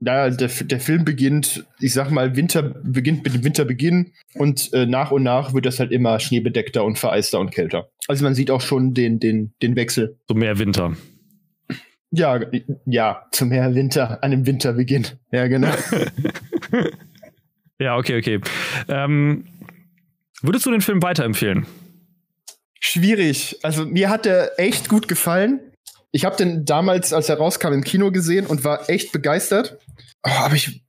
[0.00, 4.86] naja, der, der Film beginnt, ich sag mal, Winter beginnt mit dem Winterbeginn und äh,
[4.86, 7.88] nach und nach wird das halt immer schneebedeckter und vereister und kälter.
[8.08, 10.18] Also man sieht auch schon den, den, den Wechsel.
[10.28, 10.96] So mehr Winter.
[12.10, 12.40] Ja,
[12.86, 15.06] ja, zu mehr Winter, an dem Winterbeginn.
[15.32, 15.72] Ja, genau.
[17.78, 18.40] ja, okay, okay.
[18.88, 19.46] Ähm,
[20.42, 21.66] würdest du den Film weiterempfehlen?
[22.78, 23.58] Schwierig.
[23.62, 25.58] Also mir hat der echt gut gefallen.
[26.14, 29.78] Ich habe den damals, als er rauskam, im Kino gesehen und war echt begeistert.
[30.22, 30.84] Oh, aber ich,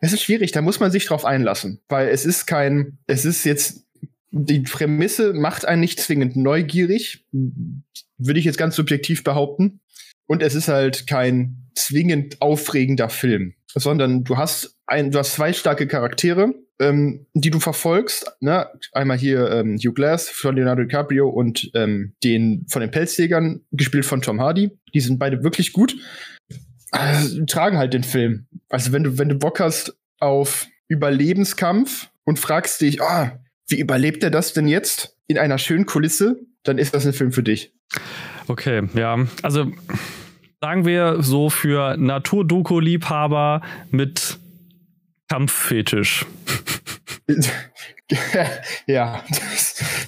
[0.00, 3.44] es ist schwierig, da muss man sich drauf einlassen, weil es ist kein, es ist
[3.44, 3.86] jetzt,
[4.32, 9.78] die Prämisse macht einen nicht zwingend neugierig, würde ich jetzt ganz subjektiv behaupten.
[10.26, 15.52] Und es ist halt kein zwingend aufregender Film, sondern du hast ein, du hast zwei
[15.52, 18.32] starke Charaktere, ähm, die du verfolgst.
[18.40, 18.66] Ne?
[18.92, 24.04] Einmal hier ähm, Hugh Glass von Leonardo DiCaprio und ähm, den von den Pelzjägern, gespielt
[24.04, 24.70] von Tom Hardy.
[24.92, 25.96] Die sind beide wirklich gut.
[26.90, 28.46] Also, tragen halt den Film.
[28.68, 33.28] Also wenn du, wenn du Bock hast auf Überlebenskampf und fragst dich, oh,
[33.68, 37.30] wie überlebt er das denn jetzt in einer schönen Kulisse, dann ist das ein Film
[37.30, 37.72] für dich.
[38.48, 39.24] Okay, ja.
[39.42, 39.70] Also
[40.60, 43.62] sagen wir so für Naturdoku-Liebhaber
[43.92, 44.39] mit
[45.30, 46.26] Kampffetisch.
[48.86, 49.22] ja,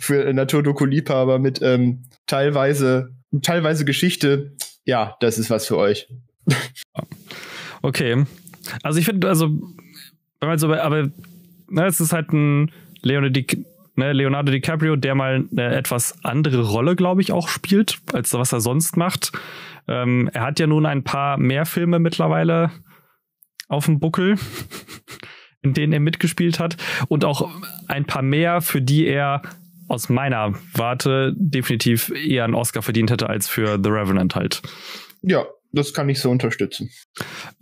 [0.01, 4.53] für Naturdoku-Liebhaber mit ähm, teilweise, teilweise Geschichte,
[4.85, 6.09] ja, das ist was für euch.
[7.83, 8.25] Okay.
[8.83, 9.61] Also ich finde, also,
[10.41, 11.11] also, aber
[11.69, 13.65] ne, es ist halt ein Leonardo, Di,
[13.95, 18.53] ne, Leonardo DiCaprio, der mal eine etwas andere Rolle, glaube ich, auch spielt, als was
[18.53, 19.31] er sonst macht.
[19.87, 22.73] Ähm, er hat ja nun ein paar mehr Filme mittlerweile
[23.73, 24.37] auf dem Buckel,
[25.63, 26.77] in denen er mitgespielt hat
[27.09, 27.51] und auch
[27.89, 29.43] ein paar mehr, für die er
[29.89, 34.63] aus meiner Warte definitiv eher einen Oscar verdient hätte als für The Revenant halt.
[35.23, 36.91] Ja, das kann ich so unterstützen.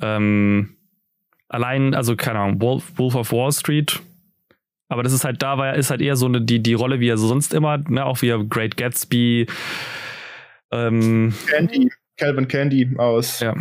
[0.01, 0.77] Ähm,
[1.49, 4.01] allein, also keine Ahnung, Wolf, Wolf of Wall Street.
[4.89, 7.09] Aber das ist halt, da war ist halt eher so eine, die, die Rolle, wie
[7.09, 9.47] er sonst immer, ne, auch wie er Great Gatsby.
[10.73, 13.55] Ähm, Candy, Calvin Candy aus ja.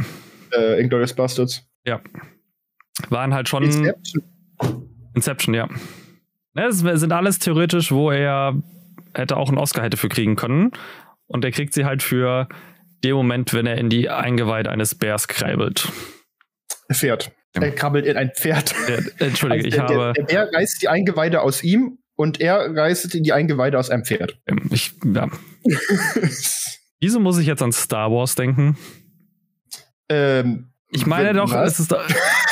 [0.53, 1.67] äh, Inglourious Bastards.
[1.85, 2.01] Ja
[3.09, 3.63] waren halt schon.
[3.63, 4.23] Inception.
[5.13, 5.69] Inception, ja.
[6.55, 8.55] Es sind alles theoretisch, wo er
[9.13, 10.71] hätte auch einen Oscar hätte für kriegen können.
[11.27, 12.47] Und er kriegt sie halt für
[13.03, 15.87] den Moment, wenn er in die Eingeweide eines Bärs krabbelt.
[16.91, 17.31] Pferd.
[17.55, 17.63] Ja.
[17.63, 18.75] Er krabbelt in ein Pferd.
[18.87, 20.13] Der, Entschuldige, also der, ich habe.
[20.13, 24.03] Der, der Bär reißt die Eingeweide aus ihm und er reißt die Eingeweide aus einem
[24.03, 24.39] Pferd.
[24.71, 25.29] Ich, ja.
[26.99, 28.77] Wieso muss ich jetzt an Star Wars denken?
[30.09, 31.95] Ähm, ich meine doch, es ist,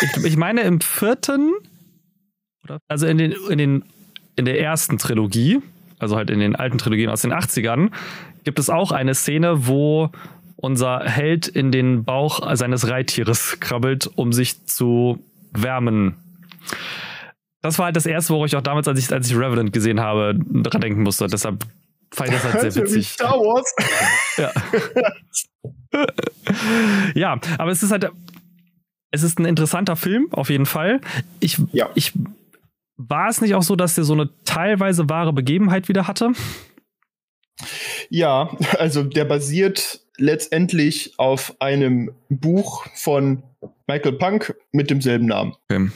[0.02, 1.54] ich, ich meine im vierten?
[2.88, 3.84] Also in den, in den,
[4.36, 5.62] in der ersten Trilogie,
[6.00, 7.92] also halt in den alten Trilogien aus den 80ern,
[8.44, 10.12] gibt es auch eine Szene, wo
[10.58, 15.24] unser Held in den Bauch seines Reittieres krabbelt, um sich zu
[15.54, 16.16] wärmen.
[17.62, 20.00] Das war halt das erste, worauf ich auch damals, als ich, als ich Revenant gesehen
[20.00, 21.28] habe, dran denken musste.
[21.28, 21.66] Deshalb
[22.12, 23.10] fand das halt sehr witzig.
[23.10, 23.74] Star Wars.
[24.38, 24.54] Ja.
[27.16, 28.08] ja, aber es ist halt,
[29.10, 31.02] es ist ein interessanter Film, auf jeden Fall.
[31.40, 31.90] Ich, ja.
[31.96, 32.14] ich,
[32.98, 36.34] war es nicht auch so, dass der so eine teilweise wahre Begebenheit wieder hatte?
[38.10, 43.44] Ja, also der basiert letztendlich auf einem Buch von
[43.88, 45.56] Michael Punk mit demselben Namen.
[45.70, 45.90] Okay.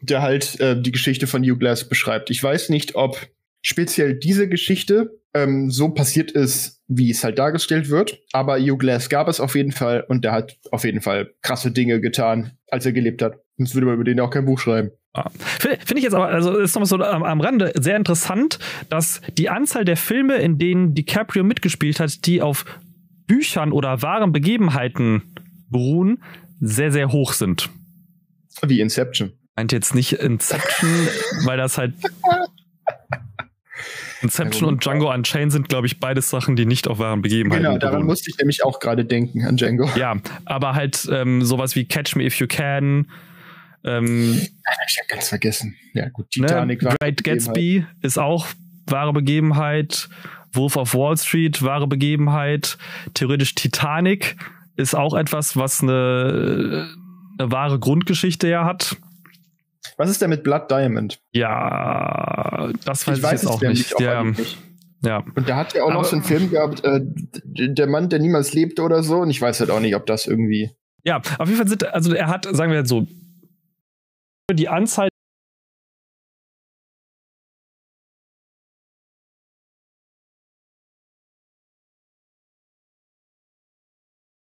[0.00, 2.30] Der halt äh, die Geschichte von Hugh Glass beschreibt.
[2.30, 3.28] Ich weiß nicht, ob
[3.66, 9.08] speziell diese Geschichte ähm, so passiert ist, wie es halt dargestellt wird, aber Hugh Glass
[9.08, 12.86] gab es auf jeden Fall und der hat auf jeden Fall krasse Dinge getan, als
[12.86, 13.40] er gelebt hat.
[13.58, 14.92] Sonst würde man über den auch kein Buch schreiben.
[15.14, 15.30] Ah.
[15.34, 19.20] Finde find ich jetzt aber, also ist nochmal so am, am Rande sehr interessant, dass
[19.36, 22.64] die Anzahl der Filme, in denen DiCaprio mitgespielt hat, die auf
[23.26, 25.22] Büchern oder wahren Begebenheiten
[25.68, 26.22] beruhen,
[26.60, 27.68] sehr, sehr hoch sind.
[28.62, 29.32] Wie Inception.
[29.56, 30.90] Meint jetzt nicht Inception,
[31.44, 31.94] weil das halt.
[34.22, 37.78] Inception und Django Unchained sind, glaube ich, beides Sachen, die nicht auf wahren Begebenheiten Genau,
[37.78, 38.06] daran beruhen.
[38.06, 39.90] musste ich nämlich auch gerade denken, an Django.
[39.96, 43.10] Ja, aber halt ähm, sowas wie Catch Me If You Can.
[43.84, 45.76] Ähm, hab ich ja ganz vergessen.
[45.92, 46.96] Ja, gut, ne, Titanic ne, war.
[46.98, 48.46] Great Gatsby ist auch
[48.86, 50.08] wahre Begebenheit.
[50.52, 52.78] Wolf of Wall Street, wahre Begebenheit.
[53.14, 54.36] Theoretisch Titanic
[54.76, 56.88] ist auch etwas, was eine,
[57.38, 58.96] eine wahre Grundgeschichte ja hat.
[59.96, 61.20] Was ist denn mit Blood Diamond?
[61.32, 63.98] Ja, das weiß ich, ich weiß jetzt auch nicht.
[63.98, 64.58] Der, nicht.
[65.02, 65.24] Ja.
[65.34, 67.00] Und da hat ja auch Aber, noch so einen Film gehabt, äh,
[67.44, 69.18] Der Mann, der niemals lebt oder so.
[69.18, 70.70] Und ich weiß halt auch nicht, ob das irgendwie.
[71.04, 73.06] Ja, auf jeden Fall sind, also er hat, sagen wir jetzt so,
[74.52, 75.08] die Anzahl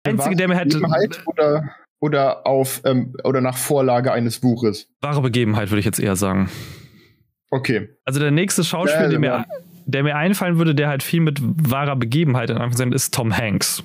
[0.07, 0.81] Einzige, der mir hätte.
[1.27, 1.75] Oder,
[2.05, 4.91] oder, auf, ähm, oder nach Vorlage eines Buches?
[5.01, 6.51] Wahre Begebenheit, würde ich jetzt eher sagen.
[7.51, 7.89] Okay.
[8.05, 9.47] Also der nächste Schauspieler, der, mir,
[9.87, 13.85] der mir einfallen würde, der halt viel mit wahrer Begebenheit in Anführungszeichen ist Tom Hanks.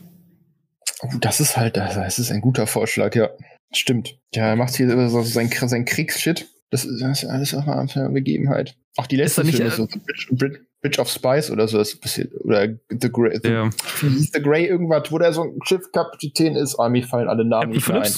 [1.02, 3.30] Oh, das ist halt, das ist ein guter Vorschlag, ja.
[3.72, 4.20] Stimmt.
[4.34, 6.46] Ja, er macht hier so sein, sein Kriegsshit.
[6.72, 8.76] Das ist, das ist alles auch eine Begebenheit.
[8.98, 10.60] Auch die letzte ist so Bridge, Bridge,
[11.00, 12.34] of Spice oder so ist passiert.
[12.44, 13.40] Oder The Grey.
[13.42, 13.70] The, ja.
[14.02, 16.76] The Grey irgendwas, wo der so ein Schiffkapitän ist.
[16.78, 18.12] Oh, mir fallen alle Namen nicht ein.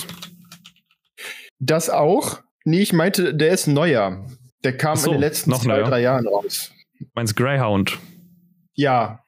[1.59, 2.39] Das auch?
[2.65, 4.25] Nee, ich meinte, der ist neuer.
[4.63, 5.89] Der kam so, in den letzten zwei, neuer.
[5.89, 6.71] drei Jahren raus.
[7.15, 7.97] Meinst Greyhound?
[8.75, 9.23] Ja.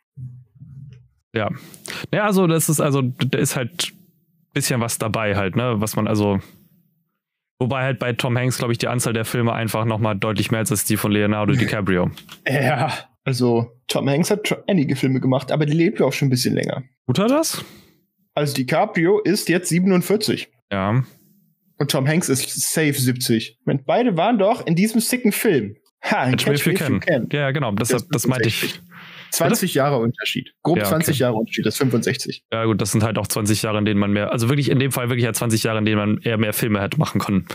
[1.33, 1.49] Ja.
[2.13, 3.93] Ja, also das ist also, da ist halt
[4.53, 5.81] bisschen was dabei halt, ne?
[5.81, 6.39] Was man also
[7.59, 10.61] Wobei halt bei Tom Hanks, glaube ich, die Anzahl der Filme einfach nochmal deutlich mehr
[10.61, 12.11] ist als die von Leonardo DiCaprio.
[12.45, 12.91] Ja,
[13.23, 16.31] also Tom Hanks hat schon einige Filme gemacht, aber die lebt ja auch schon ein
[16.31, 16.83] bisschen länger.
[17.07, 17.63] Tut er das?
[18.35, 20.49] Also DiCaprio ist jetzt 47.
[20.71, 21.03] Ja.
[21.77, 23.59] Und Tom Hanks ist safe 70.
[23.65, 25.75] Und beide waren doch in diesem sicken Film.
[26.03, 27.29] Ha, Catch, Catch Me If You Can.
[27.31, 28.81] Ja, genau, das, das, das meinte ich.
[29.31, 30.53] 20 Jahre Unterschied.
[30.61, 30.91] Grob ja, okay.
[30.91, 32.43] 20 Jahre Unterschied, das ist 65.
[32.51, 34.79] Ja, gut, das sind halt auch 20 Jahre, in denen man mehr, also wirklich in
[34.79, 37.47] dem Fall wirklich ja 20 Jahre, in denen man eher mehr Filme hätte machen können.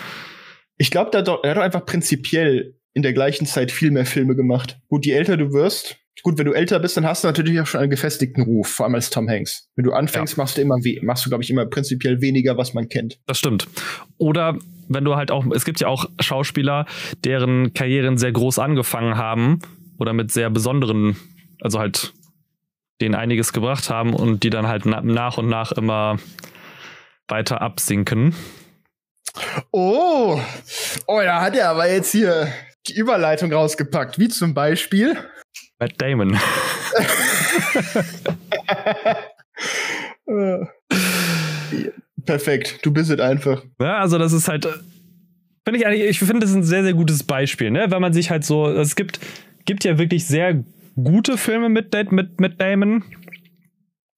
[0.77, 4.79] Ich glaube, er hat doch einfach prinzipiell in der gleichen Zeit viel mehr Filme gemacht.
[4.89, 7.67] Gut, je älter du wirst, gut, wenn du älter bist, dann hast du natürlich auch
[7.67, 9.69] schon einen gefestigten Ruf, vor allem als Tom Hanks.
[9.77, 10.43] Wenn du anfängst, ja.
[10.43, 13.19] machst du immer machst du, glaube ich, immer prinzipiell weniger, was man kennt.
[13.27, 13.69] Das stimmt.
[14.19, 14.59] Oder
[14.89, 16.87] wenn du halt auch, es gibt ja auch Schauspieler,
[17.25, 19.61] deren Karrieren sehr groß angefangen haben
[19.99, 21.17] oder mit sehr besonderen,
[21.61, 22.13] also halt
[23.01, 26.19] denen einiges gebracht haben und die dann halt nach und nach immer
[27.29, 28.35] weiter absinken.
[29.71, 30.41] Oh,
[31.07, 32.49] oh, da hat er aber jetzt hier
[32.97, 35.17] Überleitung rausgepackt, wie zum Beispiel
[35.79, 36.39] Matt Damon.
[42.25, 43.65] Perfekt, du bist es einfach.
[43.81, 44.67] Ja, also das ist halt,
[45.65, 47.87] finde ich eigentlich, ich finde das ein sehr, sehr gutes Beispiel, ne?
[47.91, 49.19] Wenn man sich halt so, es gibt,
[49.65, 50.63] gibt ja wirklich sehr
[51.03, 53.05] gute Filme mit, mit, mit Damon.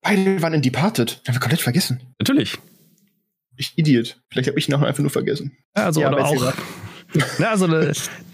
[0.03, 1.21] Beide waren in Departed.
[1.27, 2.01] Haben wir komplett vergessen.
[2.19, 2.57] Natürlich.
[3.57, 4.21] Ich Idiot.
[4.31, 5.57] Vielleicht habe ich ihn noch einfach nur vergessen.
[5.77, 6.55] Ja, also ja, oder auch.
[7.39, 7.93] ne, also, äh,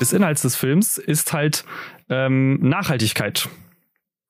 [0.00, 1.64] des Inhalts des Films, ist halt
[2.08, 3.48] ähm, Nachhaltigkeit.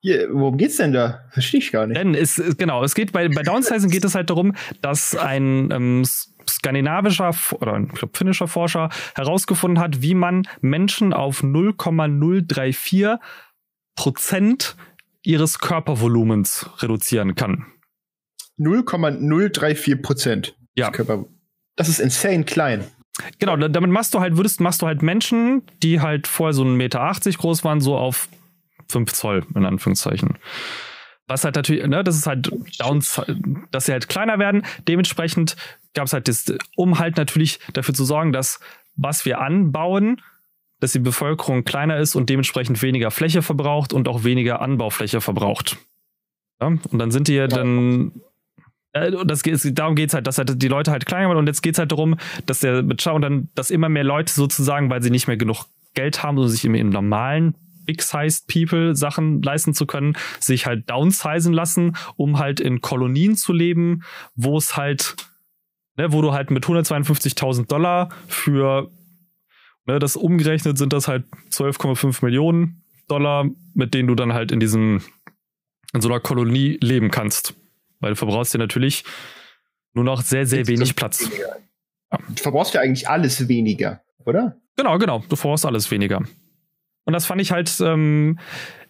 [0.07, 1.25] Hier, worum geht's denn da?
[1.31, 1.99] Verstehe ich gar nicht.
[1.99, 6.05] Denn es, genau, es geht bei, bei Downsizing geht es halt darum, dass ein ähm,
[6.49, 13.17] skandinavischer oder ein glaub, finnischer Forscher herausgefunden hat, wie man Menschen auf 0,034
[13.97, 14.77] Prozent
[15.25, 17.67] ihres Körpervolumens reduzieren kann.
[18.59, 20.57] 0,034 Prozent.
[20.77, 20.93] Ja.
[21.75, 22.85] Das ist insane klein.
[23.41, 26.77] Genau, damit machst du halt, würdest, machst du halt Menschen, die halt vorher so 1,80
[26.77, 28.29] Meter groß waren, so auf
[28.89, 30.39] 5 Zoll, in Anführungszeichen.
[31.29, 33.21] Was halt natürlich, ne, das ist halt Downs,
[33.73, 34.63] dass sie halt kleiner werden.
[34.87, 35.57] Dementsprechend
[35.95, 36.45] gab es halt das,
[36.77, 38.61] um halt natürlich dafür zu sorgen, dass
[38.95, 40.21] was wir anbauen,
[40.81, 45.79] dass die Bevölkerung kleiner ist und dementsprechend weniger Fläche verbraucht und auch weniger Anbaufläche verbraucht.
[46.61, 46.69] Ja?
[46.69, 48.13] Und dann sind die ja dann
[49.27, 51.63] das geht, darum geht es halt, dass halt die Leute halt kleiner werden und jetzt
[51.63, 52.17] geht es halt darum,
[52.47, 56.23] dass der und dann, dass immer mehr Leute sozusagen, weil sie nicht mehr genug Geld
[56.23, 57.55] haben, um sich im, im normalen
[57.87, 63.53] Big-Sized People Sachen leisten zu können, sich halt downsizen lassen, um halt in Kolonien zu
[63.53, 64.03] leben,
[64.35, 65.17] wo es halt,
[65.97, 68.91] ne, wo du halt mit 152.000 Dollar für,
[69.87, 74.61] ne, das umgerechnet sind das halt 12,5 Millionen Dollar, mit denen du dann halt in
[74.61, 75.03] diesem,
[75.95, 77.55] in so einer Kolonie leben kannst.
[78.01, 79.05] Weil du verbrauchst ja natürlich
[79.95, 81.29] nur noch sehr, sehr wenig Platz.
[81.39, 82.19] Ja.
[82.29, 84.57] Du verbrauchst ja eigentlich alles weniger, oder?
[84.77, 85.25] Genau, genau.
[85.29, 86.23] Du verbrauchst alles weniger.
[87.07, 88.39] Und das fand ich halt, ähm,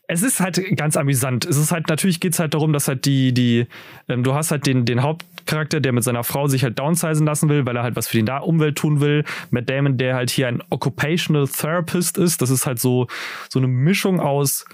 [0.09, 1.45] es ist halt ganz amüsant.
[1.45, 3.67] Es ist halt, natürlich geht es halt darum, dass halt die, die,
[4.09, 7.49] ähm, du hast halt den, den Hauptcharakter, der mit seiner Frau sich halt downsizen lassen
[7.49, 9.25] will, weil er halt was für die Umwelt tun will.
[9.51, 12.41] Matt Damon, der halt hier ein Occupational Therapist ist.
[12.43, 13.07] Das ist halt so,
[13.49, 14.65] so eine Mischung aus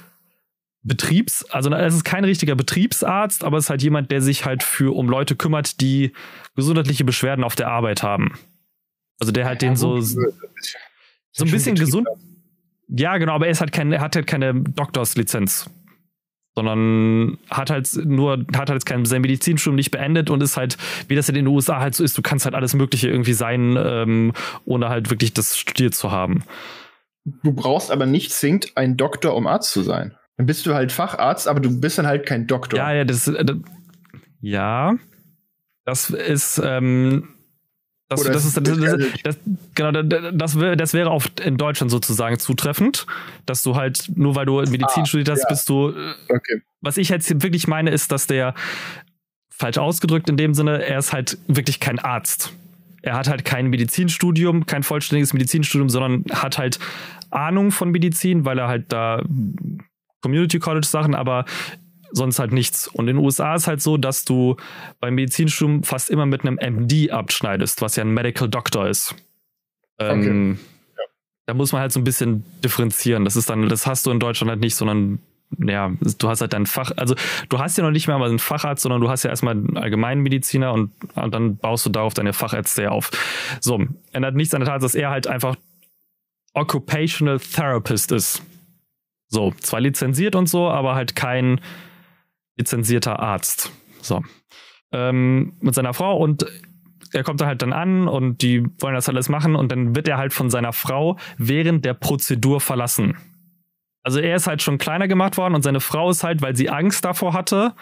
[0.84, 4.64] Betriebs, also es ist kein richtiger Betriebsarzt, aber es ist halt jemand, der sich halt
[4.64, 6.12] für um Leute kümmert, die
[6.57, 8.32] gesundheitliche Beschwerden auf der Arbeit haben.
[9.20, 10.18] Also der halt ja, den so, so
[11.45, 12.09] ein bisschen gesund,
[12.88, 15.70] ja, genau, aber er ist halt kein, er hat halt keine Doktorslizenz.
[16.54, 20.76] Sondern hat halt nur, hat halt kein sein Medizinstudium nicht beendet und ist halt,
[21.08, 23.76] wie das in den USA halt so ist, du kannst halt alles Mögliche irgendwie sein,
[23.78, 24.32] ähm,
[24.66, 26.44] ohne halt wirklich das studiert zu haben.
[27.24, 30.14] Du brauchst aber nicht zwingend einen Doktor, um Arzt zu sein.
[30.36, 32.76] Dann bist du halt Facharzt, aber du bist dann halt kein Doktor.
[32.76, 33.56] Ja, ja, das, äh, das
[34.40, 34.96] ja,
[35.84, 37.28] das ist, ähm,
[38.14, 38.78] das, das, ist, das,
[39.22, 39.38] das,
[39.74, 43.06] genau, das, das wäre auch in Deutschland sozusagen zutreffend,
[43.46, 45.48] dass du halt, nur weil du Medizin ah, studiert hast, ja.
[45.48, 45.90] bist du.
[45.90, 46.62] Äh, okay.
[46.80, 48.54] Was ich jetzt wirklich meine, ist, dass der,
[49.62, 52.52] falsch ausgedrückt in dem Sinne, er ist halt wirklich kein Arzt.
[53.00, 56.80] Er hat halt kein Medizinstudium, kein vollständiges Medizinstudium, sondern hat halt
[57.30, 59.22] Ahnung von Medizin, weil er halt da
[60.20, 61.44] Community College Sachen, aber
[62.12, 62.88] sonst halt nichts.
[62.88, 64.56] Und in den USA ist halt so, dass du
[65.00, 69.14] beim Medizinstudium fast immer mit einem MD abschneidest, was ja ein Medical Doctor ist.
[69.98, 70.68] Ähm, okay.
[70.98, 71.04] ja.
[71.46, 73.24] Da muss man halt so ein bisschen differenzieren.
[73.24, 75.18] Das ist dann, das hast du in Deutschland halt nicht, sondern
[75.58, 77.14] ja, du hast halt dein Fach, also
[77.48, 79.76] du hast ja noch nicht mehr mal einen Facharzt, sondern du hast ja erstmal einen
[79.76, 83.10] Allgemeinmediziner und, und dann baust du darauf deine Fachärzte auf.
[83.60, 85.56] So, ändert nichts an der Tatsache, dass er halt einfach
[86.54, 88.42] Occupational Therapist ist.
[89.28, 91.60] So, zwar lizenziert und so, aber halt kein
[92.57, 93.72] lizenzierter Arzt.
[94.00, 94.22] So.
[94.92, 96.46] Ähm, mit seiner Frau und
[97.12, 100.09] er kommt da halt dann an und die wollen das alles machen und dann wird
[100.09, 103.16] er halt von seiner Frau während der Prozedur verlassen.
[104.03, 106.70] Also er ist halt schon kleiner gemacht worden und seine Frau ist halt, weil sie
[106.70, 107.74] Angst davor hatte,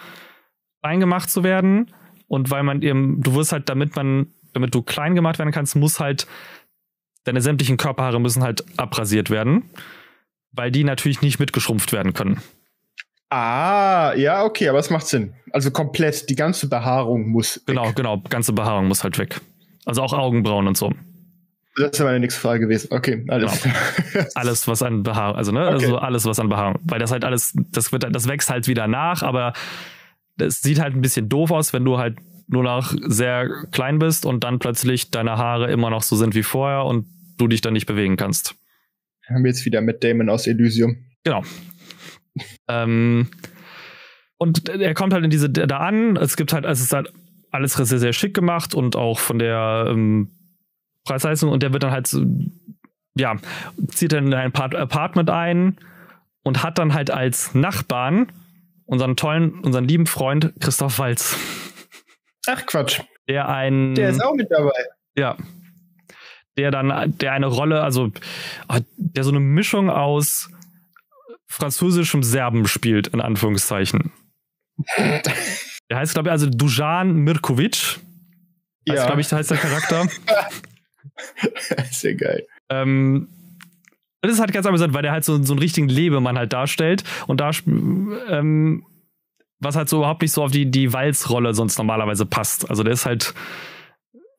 [0.81, 1.91] klein gemacht zu werden.
[2.27, 5.75] Und weil man eben, du wirst halt, damit man, damit du klein gemacht werden kannst,
[5.75, 6.27] muss halt,
[7.23, 9.69] deine sämtlichen Körperhaare müssen halt abrasiert werden.
[10.51, 12.41] Weil die natürlich nicht mitgeschrumpft werden können.
[13.31, 15.33] Ah, ja, okay, aber es macht Sinn.
[15.53, 17.61] Also komplett, die ganze Behaarung muss.
[17.65, 17.95] Genau, weg.
[17.95, 19.39] genau, ganze Behaarung muss halt weg.
[19.85, 20.91] Also auch Augenbrauen und so.
[21.77, 22.89] Das ist meine nächste Frage gewesen.
[22.91, 23.63] Okay, alles.
[23.63, 24.25] Genau.
[24.35, 25.71] alles, was an Behaarung, also, ne, okay.
[25.71, 28.87] also alles, was an Behaarung, weil das halt alles, das wird, das wächst halt wieder
[28.87, 29.53] nach, aber
[30.37, 32.17] es sieht halt ein bisschen doof aus, wenn du halt
[32.47, 36.43] nur noch sehr klein bist und dann plötzlich deine Haare immer noch so sind wie
[36.43, 37.05] vorher und
[37.37, 38.55] du dich dann nicht bewegen kannst.
[39.29, 40.97] Haben wir jetzt wieder mit Damon aus Elysium.
[41.23, 41.43] Genau,
[42.67, 43.29] ähm,
[44.37, 46.15] und er kommt halt in diese da an.
[46.15, 47.13] Es gibt halt, es ist halt
[47.51, 50.31] alles sehr, sehr schick gemacht und auch von der ähm,
[51.05, 51.51] Preisleistung.
[51.51, 52.25] Und der wird dann halt so,
[53.15, 53.35] ja,
[53.89, 55.77] zieht dann in ein Apartment ein
[56.43, 58.31] und hat dann halt als Nachbarn
[58.85, 61.37] unseren tollen, unseren lieben Freund Christoph Walz.
[62.47, 63.01] Ach Quatsch.
[63.27, 63.95] Der ein.
[63.95, 64.71] Der ist auch mit dabei.
[65.15, 65.37] Ja.
[66.57, 68.11] Der dann, der eine Rolle, also
[68.97, 70.49] der so eine Mischung aus
[71.51, 74.11] französischem Serben spielt, in Anführungszeichen.
[74.97, 77.99] der heißt, glaube ich, also Dujan Mirkovic.
[78.85, 78.93] Ja.
[78.93, 80.07] Heißt, glaube ich, heißt der Charakter.
[81.91, 82.47] Sehr geil.
[82.69, 83.27] Ähm,
[84.21, 87.03] das ist halt ganz amüsant, weil der halt so, so einen richtigen Lebemann halt darstellt
[87.27, 88.85] und da ähm,
[89.59, 92.69] was halt so überhaupt nicht so auf die, die Walz-Rolle sonst normalerweise passt.
[92.69, 93.33] Also der ist halt.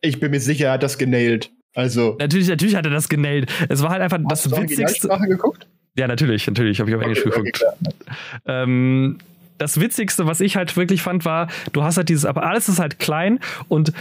[0.00, 1.52] Ich bin mir sicher, er hat das genailt.
[1.74, 2.16] Also.
[2.18, 3.50] Natürlich, natürlich hat er das genailt.
[3.68, 5.08] Es war halt einfach Hast das du witzigste.
[5.28, 5.68] geguckt?
[5.96, 7.62] Ja, natürlich, natürlich, habe ich auf okay, Englisch geguckt.
[7.62, 7.94] Okay,
[8.46, 9.18] ähm,
[9.58, 12.78] das Witzigste, was ich halt wirklich fand, war, du hast halt dieses, aber alles ist
[12.78, 13.38] halt klein
[13.68, 13.92] und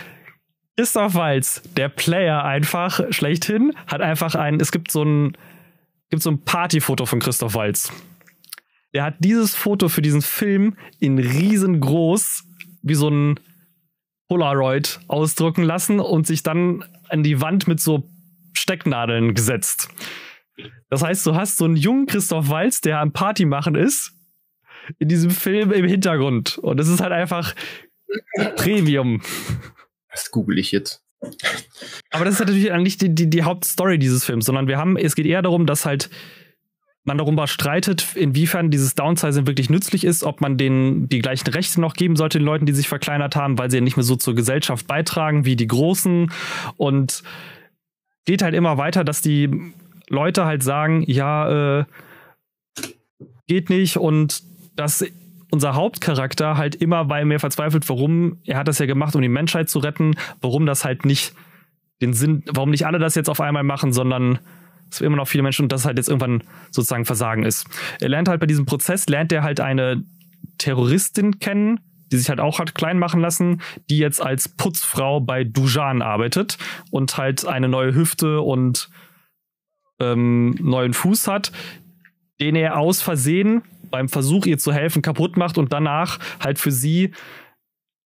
[0.77, 5.37] Christoph Walz, der Player einfach schlechthin, hat einfach ein, es gibt so ein,
[6.09, 7.91] gibt so ein Partyfoto von Christoph Walz.
[8.93, 12.43] Der hat dieses Foto für diesen Film in riesengroß,
[12.81, 13.39] wie so ein
[14.27, 18.09] Polaroid ausdrucken lassen und sich dann an die Wand mit so
[18.53, 19.89] Stecknadeln gesetzt.
[20.89, 24.13] Das heißt, du hast so einen jungen Christoph Walz, der am Party machen ist,
[24.99, 26.57] in diesem Film im Hintergrund.
[26.57, 27.55] Und es ist halt einfach
[28.55, 29.21] Premium.
[30.11, 31.03] Das google ich jetzt.
[32.09, 35.15] Aber das ist natürlich eigentlich die, die, die Hauptstory dieses Films, sondern wir haben, es
[35.15, 36.09] geht eher darum, dass halt
[37.03, 41.81] man darüber streitet, inwiefern dieses Downsizing wirklich nützlich ist, ob man denen die gleichen Rechte
[41.81, 44.15] noch geben sollte, den Leuten, die sich verkleinert haben, weil sie ja nicht mehr so
[44.15, 46.31] zur Gesellschaft beitragen wie die Großen.
[46.77, 47.23] Und
[48.25, 49.49] geht halt immer weiter, dass die
[50.11, 51.85] Leute halt sagen, ja, äh,
[53.47, 54.43] geht nicht und
[54.75, 55.05] dass
[55.51, 59.29] unser Hauptcharakter halt immer bei mir verzweifelt, warum er hat das ja gemacht, um die
[59.29, 61.33] Menschheit zu retten, warum das halt nicht
[62.01, 64.39] den Sinn, warum nicht alle das jetzt auf einmal machen, sondern
[64.89, 67.67] es immer noch viele Menschen und das halt jetzt irgendwann sozusagen Versagen ist.
[67.99, 70.03] Er lernt halt bei diesem Prozess, lernt er halt eine
[70.57, 71.79] Terroristin kennen,
[72.11, 76.57] die sich halt auch hat klein machen lassen, die jetzt als Putzfrau bei Dujan arbeitet
[76.89, 78.89] und halt eine neue Hüfte und
[80.01, 81.51] ähm, neuen Fuß hat,
[82.39, 86.71] den er aus Versehen beim Versuch, ihr zu helfen, kaputt macht und danach halt für
[86.71, 87.11] sie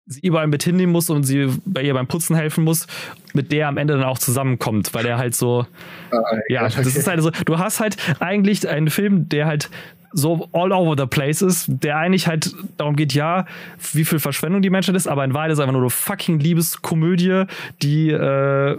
[0.08, 2.86] sie überall mit hinnehmen muss und sie bei ihr beim Putzen helfen muss,
[3.34, 5.66] mit der am Ende dann auch zusammenkommt, weil er halt so,
[6.12, 6.18] ah,
[6.48, 6.84] ja, okay.
[6.84, 9.70] das ist halt so, du hast halt eigentlich einen Film, der halt
[10.12, 13.46] so all over the place ist, der eigentlich halt darum geht, ja,
[13.94, 17.46] wie viel Verschwendung die Menschheit ist, aber in Wahrheit ist einfach nur eine fucking Liebeskomödie,
[17.82, 18.78] die äh,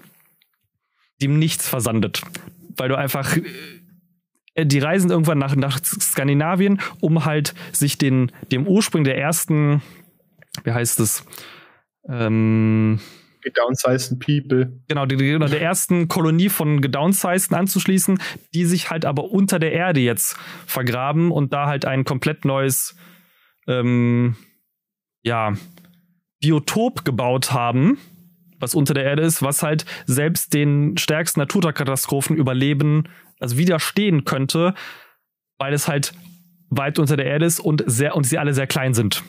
[1.20, 2.22] dem nichts versandet
[2.76, 3.36] weil du einfach
[4.54, 9.82] äh, die reisen irgendwann nach, nach Skandinavien, um halt sich den, dem Ursprung der ersten,
[10.64, 11.24] wie heißt es?
[12.08, 13.00] Ähm,
[13.42, 14.80] gedownsized People.
[14.88, 18.18] Genau, die, genau, der ersten Kolonie von gedownsized anzuschließen,
[18.54, 20.36] die sich halt aber unter der Erde jetzt
[20.66, 22.96] vergraben und da halt ein komplett neues,
[23.68, 24.36] ähm,
[25.22, 25.54] ja,
[26.40, 27.98] Biotop gebaut haben
[28.58, 33.04] was unter der Erde ist, was halt selbst den stärksten Naturkatastrophen überleben,
[33.40, 34.74] also widerstehen könnte,
[35.58, 36.12] weil es halt
[36.70, 39.22] weit unter der Erde ist und sehr und sie alle sehr klein sind.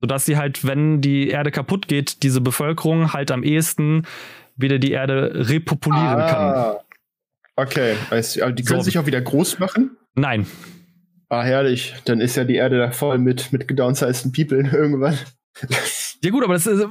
[0.00, 4.06] Sodass sie halt, wenn die Erde kaputt geht, diese Bevölkerung halt am ehesten
[4.56, 6.76] wieder die Erde repopulieren ah, kann.
[7.56, 8.84] Okay, also die können so.
[8.84, 9.96] sich auch wieder groß machen?
[10.14, 10.46] Nein.
[11.28, 11.94] Ah, herrlich.
[12.04, 15.18] Dann ist ja die Erde da voll mit, mit gedownsized People irgendwann.
[16.22, 16.86] Ja gut, aber das ist,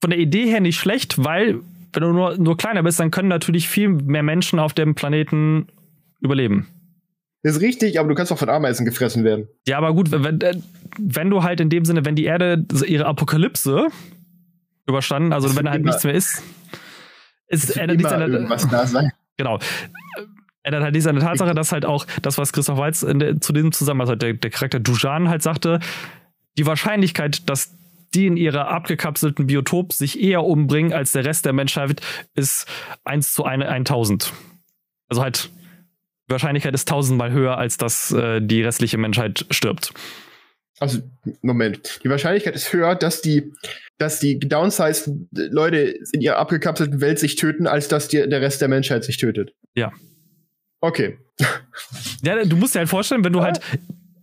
[0.00, 1.60] von der Idee her nicht schlecht, weil
[1.92, 5.66] wenn du nur, nur kleiner bist, dann können natürlich viel mehr Menschen auf dem Planeten
[6.20, 6.68] überleben.
[7.42, 9.48] Das ist richtig, aber du kannst auch von Ameisen gefressen werden.
[9.66, 10.56] Ja, aber gut, wenn, äh,
[10.98, 13.86] wenn du halt in dem Sinne, wenn die Erde ihre Apokalypse
[14.86, 16.42] überstanden, also das wenn halt immer, nichts mehr ist,
[17.48, 19.10] ist ändert nichts an irgendwas da sein.
[19.36, 19.58] Genau.
[20.62, 23.54] Ändert halt nichts an der Tatsache, dass halt auch das, was Christoph Waltz der, zu
[23.54, 25.80] diesem Zusammenhang, also der, der Charakter Dujan halt sagte,
[26.58, 27.74] die Wahrscheinlichkeit, dass
[28.14, 32.00] die in ihrer abgekapselten Biotop sich eher umbringen als der Rest der Menschheit,
[32.34, 32.66] ist
[33.04, 34.32] 1 zu 1, 1000.
[35.08, 35.50] Also halt,
[36.28, 39.92] die Wahrscheinlichkeit ist tausendmal höher, als dass äh, die restliche Menschheit stirbt.
[40.80, 41.00] Also,
[41.42, 42.00] Moment.
[42.02, 43.52] Die Wahrscheinlichkeit ist höher, dass die,
[43.98, 48.62] dass die downsized Leute in ihrer abgekapselten Welt sich töten, als dass die, der Rest
[48.62, 49.52] der Menschheit sich tötet.
[49.74, 49.92] Ja.
[50.80, 51.18] Okay.
[52.22, 53.60] Ja, du musst dir halt vorstellen, wenn du halt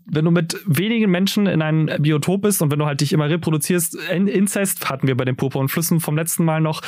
[0.10, 3.30] wenn du mit wenigen Menschen in einem Biotop bist und wenn du halt dich immer
[3.30, 6.82] reproduzierst, Inzest hatten wir bei den purpurnen Flüssen vom letzten Mal noch,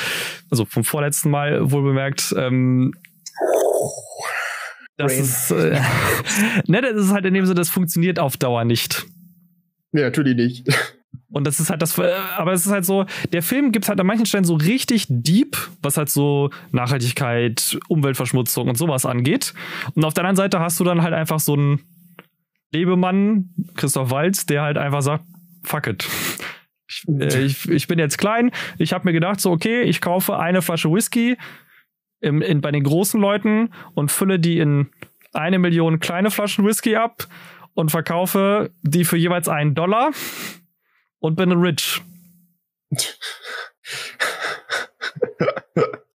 [0.50, 2.94] also vom vorletzten Mal wohl bemerkt, ähm,
[4.96, 5.80] das ist, äh,
[6.66, 9.06] ne, das ist halt in dem Sinne, das funktioniert auf Dauer nicht.
[9.92, 10.68] Nee, natürlich nicht.
[11.32, 14.00] Und das ist halt das, äh, aber es ist halt so, der Film gibt halt
[14.00, 19.54] an manchen Stellen so richtig deep, was halt so Nachhaltigkeit, Umweltverschmutzung und sowas angeht.
[19.94, 21.80] Und auf der anderen Seite hast du dann halt einfach so einen
[22.72, 25.24] Lebemann, Christoph Walz, der halt einfach sagt,
[25.62, 26.08] fuck it.
[26.88, 30.38] Ich, äh, ich, ich bin jetzt klein, ich habe mir gedacht, so okay, ich kaufe
[30.38, 31.36] eine Flasche Whisky
[32.20, 34.90] im, in, bei den großen Leuten und fülle die in
[35.32, 37.28] eine Million kleine Flaschen Whisky ab
[37.74, 40.10] und verkaufe die für jeweils einen Dollar
[41.18, 42.02] und bin rich.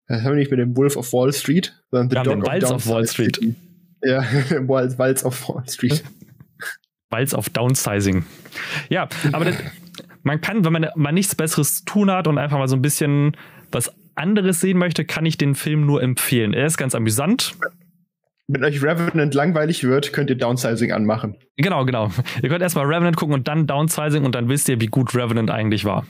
[0.06, 2.46] Das haben wir nicht mit dem Wolf of Wall Street, sondern The wir Dog den
[2.46, 3.40] Walz of Wall Street.
[4.02, 4.22] Ja,
[4.68, 6.04] Walz of Wall Street.
[7.14, 8.24] Walz of Downsizing.
[8.88, 9.56] Ja, aber das,
[10.24, 12.82] man kann, wenn man mal nichts Besseres zu tun hat und einfach mal so ein
[12.82, 13.36] bisschen
[13.70, 16.52] was anderes sehen möchte, kann ich den Film nur empfehlen.
[16.54, 17.54] Er ist ganz amüsant.
[18.48, 21.36] Wenn euch Revenant langweilig wird, könnt ihr Downsizing anmachen.
[21.56, 22.10] Genau, genau.
[22.42, 25.50] Ihr könnt erstmal Revenant gucken und dann Downsizing und dann wisst ihr, wie gut Revenant
[25.50, 26.04] eigentlich war.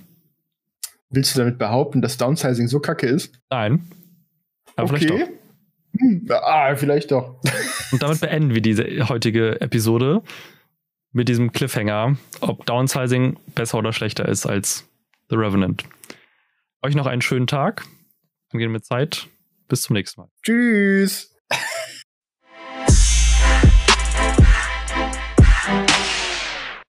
[1.10, 3.39] Willst du damit behaupten, dass Downsizing so kacke ist?
[3.51, 3.85] Nein.
[4.74, 5.06] Aber okay.
[5.06, 5.28] vielleicht doch.
[6.01, 7.36] Hm, ah, vielleicht doch.
[7.93, 10.22] Und damit beenden wir diese heutige Episode
[11.15, 14.86] mit diesem Cliffhanger, ob Downsizing besser oder schlechter ist als
[15.31, 15.85] The Revenant.
[16.82, 17.86] Euch noch einen schönen Tag.
[18.53, 19.28] Angehen mit Zeit.
[19.69, 20.28] Bis zum nächsten Mal.
[20.43, 21.34] Tschüss.